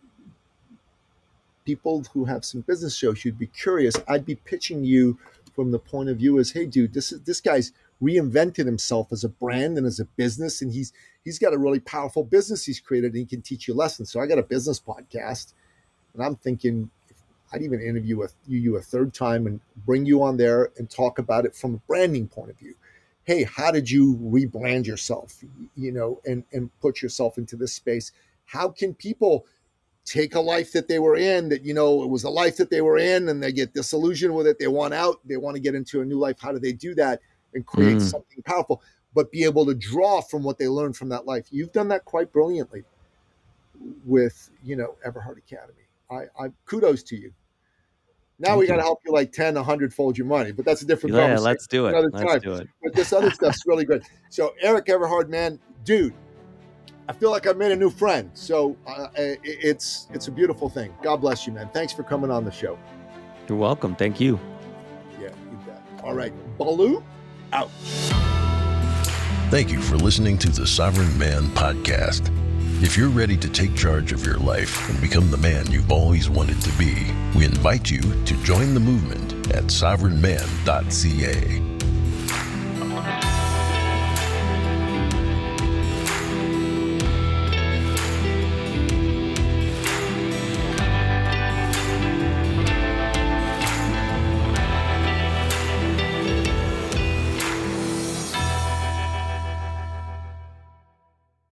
[1.65, 3.95] people who have some business shows, you'd be curious.
[4.07, 5.19] I'd be pitching you
[5.55, 7.73] from the point of view as, hey, dude, this is this guy's
[8.03, 10.93] reinvented himself as a brand and as a business, and he's
[11.25, 14.11] he's got a really powerful business he's created, and he can teach you lessons.
[14.11, 15.55] So, I got a business podcast,
[16.13, 16.91] and I'm thinking
[17.53, 20.91] I'd even interview a, you you a third time and bring you on there and
[20.91, 22.75] talk about it from a branding point of view
[23.27, 25.43] hey how did you rebrand yourself
[25.74, 28.12] you know and and put yourself into this space?
[28.47, 29.45] How can people
[30.05, 32.70] take a life that they were in that you know it was a life that
[32.70, 35.61] they were in and they get disillusioned with it they want out they want to
[35.61, 36.37] get into a new life.
[36.41, 37.20] How do they do that
[37.55, 38.03] and create Mm.
[38.03, 38.83] something powerful
[39.14, 41.47] but be able to draw from what they learned from that life?
[41.51, 42.85] You've done that quite brilliantly
[44.05, 45.89] with you know Everhard Academy.
[46.11, 47.33] I i kudos to you
[48.39, 50.82] now Thank we got to help you like 10 100 fold your money but that's
[50.82, 51.91] a different Yeah, conversation let's do it.
[51.91, 52.41] another Let's time.
[52.41, 52.68] do it.
[52.82, 54.05] but this other stuff's really good.
[54.30, 56.12] So Eric Everhard, man, dude,
[57.09, 58.30] I feel like I've made a new friend.
[58.34, 60.93] So uh, it's it's a beautiful thing.
[61.03, 61.70] God bless you, man.
[61.72, 62.76] Thanks for coming on the show.
[63.49, 63.95] You're welcome.
[63.95, 64.41] Thank you.
[65.20, 65.80] Yeah, you bet.
[66.03, 67.03] All right, Billou,
[67.53, 67.70] out.
[69.51, 72.32] Thank you for listening to the Sovereign Man podcast.
[72.83, 76.29] If you're ready to take charge of your life and become the man you've always
[76.29, 81.76] wanted to be, we invite you to join the movement at sovereignman.ca.